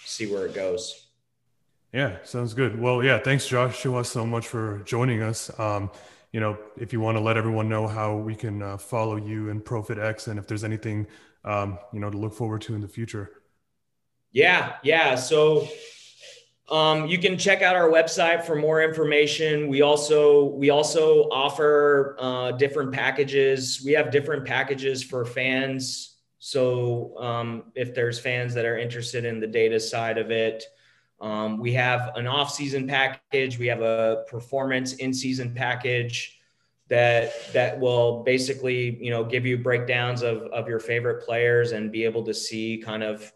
See 0.04 0.32
where 0.32 0.46
it 0.46 0.54
goes. 0.54 1.08
Yeah, 1.92 2.16
sounds 2.24 2.54
good. 2.54 2.80
Well, 2.80 3.04
yeah, 3.04 3.18
thanks, 3.18 3.46
Joshua, 3.46 4.04
so 4.04 4.26
much 4.26 4.48
for 4.48 4.80
joining 4.84 5.22
us. 5.22 5.56
Um, 5.60 5.90
you 6.34 6.40
know, 6.40 6.58
if 6.76 6.92
you 6.92 6.98
want 6.98 7.16
to 7.16 7.22
let 7.22 7.36
everyone 7.36 7.68
know 7.68 7.86
how 7.86 8.16
we 8.16 8.34
can 8.34 8.60
uh, 8.60 8.76
follow 8.76 9.14
you 9.14 9.50
and 9.50 9.64
ProFitX, 9.64 10.26
and 10.26 10.36
if 10.36 10.48
there's 10.48 10.64
anything, 10.64 11.06
um, 11.44 11.78
you 11.92 12.00
know, 12.00 12.10
to 12.10 12.18
look 12.18 12.34
forward 12.34 12.60
to 12.62 12.74
in 12.74 12.80
the 12.80 12.88
future. 12.88 13.30
Yeah, 14.32 14.72
yeah. 14.82 15.14
So 15.14 15.68
um, 16.68 17.06
you 17.06 17.18
can 17.18 17.38
check 17.38 17.62
out 17.62 17.76
our 17.76 17.88
website 17.88 18.42
for 18.42 18.56
more 18.56 18.82
information. 18.82 19.68
We 19.68 19.82
also 19.82 20.46
we 20.46 20.70
also 20.70 21.28
offer 21.30 22.16
uh, 22.18 22.50
different 22.50 22.90
packages. 22.90 23.80
We 23.84 23.92
have 23.92 24.10
different 24.10 24.44
packages 24.44 25.04
for 25.04 25.24
fans. 25.24 26.16
So 26.40 27.16
um, 27.20 27.70
if 27.76 27.94
there's 27.94 28.18
fans 28.18 28.54
that 28.54 28.64
are 28.64 28.76
interested 28.76 29.24
in 29.24 29.38
the 29.38 29.46
data 29.46 29.78
side 29.78 30.18
of 30.18 30.32
it, 30.32 30.64
um, 31.24 31.56
we 31.56 31.72
have 31.72 32.12
an 32.16 32.26
off-season 32.26 32.86
package. 32.86 33.58
We 33.58 33.66
have 33.68 33.80
a 33.80 34.24
performance 34.28 34.92
in-season 34.96 35.54
package 35.54 36.38
that 36.88 37.32
that 37.54 37.80
will 37.80 38.22
basically 38.24 39.02
you 39.02 39.10
know 39.10 39.24
give 39.24 39.46
you 39.46 39.56
breakdowns 39.56 40.20
of 40.20 40.42
of 40.42 40.68
your 40.68 40.78
favorite 40.78 41.24
players 41.24 41.72
and 41.72 41.90
be 41.90 42.04
able 42.04 42.22
to 42.24 42.34
see 42.34 42.76
kind 42.76 43.02
of 43.02 43.32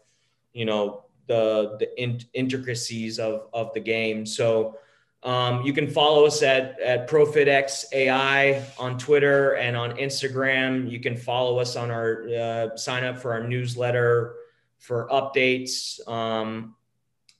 you 0.53 0.65
know 0.65 1.05
the 1.25 1.77
the 1.79 1.99
in, 1.99 2.21
intricacies 2.35 3.17
of 3.17 3.47
of 3.53 3.73
the 3.73 3.79
game. 3.79 4.23
So 4.23 4.77
um, 5.23 5.63
you 5.63 5.73
can 5.73 5.89
follow 5.89 6.27
us 6.27 6.43
at 6.43 6.79
at 6.79 7.09
ProfitX 7.09 7.85
AI 7.91 8.63
on 8.77 8.99
Twitter 8.99 9.53
and 9.53 9.75
on 9.75 9.97
Instagram. 9.97 10.91
You 10.91 10.99
can 10.99 11.17
follow 11.17 11.57
us 11.57 11.75
on 11.75 11.89
our 11.89 12.27
uh, 12.29 12.77
sign 12.77 13.03
up 13.03 13.17
for 13.17 13.33
our 13.33 13.47
newsletter 13.47 14.35
for 14.77 15.07
updates. 15.09 16.07
Um, 16.07 16.75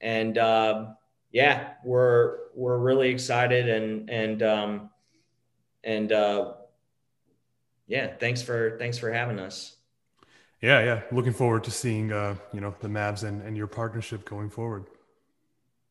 and 0.02 0.38
uh, 0.38 0.88
yeah, 1.32 1.74
we're 1.84 2.38
we're 2.56 2.78
really 2.78 3.10
excited 3.10 3.70
and 3.70 4.10
and 4.10 4.44
um, 4.44 4.90
and 5.84 6.12
uh, 6.12 6.54
yeah, 7.88 8.16
thanks 8.20 8.42
for 8.42 8.78
thanks 8.80 8.98
for 8.98 9.12
having 9.12 9.40
us. 9.40 9.76
Yeah, 10.62 10.84
yeah, 10.84 11.02
looking 11.12 11.34
forward 11.34 11.64
to 11.66 11.72
seeing 11.72 12.12
uh, 12.12 12.36
you 12.54 12.62
know 12.62 12.76
the 12.80 12.88
Mavs 12.88 13.24
and, 13.24 13.42
and 13.42 13.56
your 13.56 13.68
partnership 13.68 14.26
going 14.26 14.50
forward. 14.50 14.86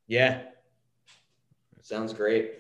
Yeah, 0.06 0.42
sounds 1.82 2.12
great. 2.12 2.52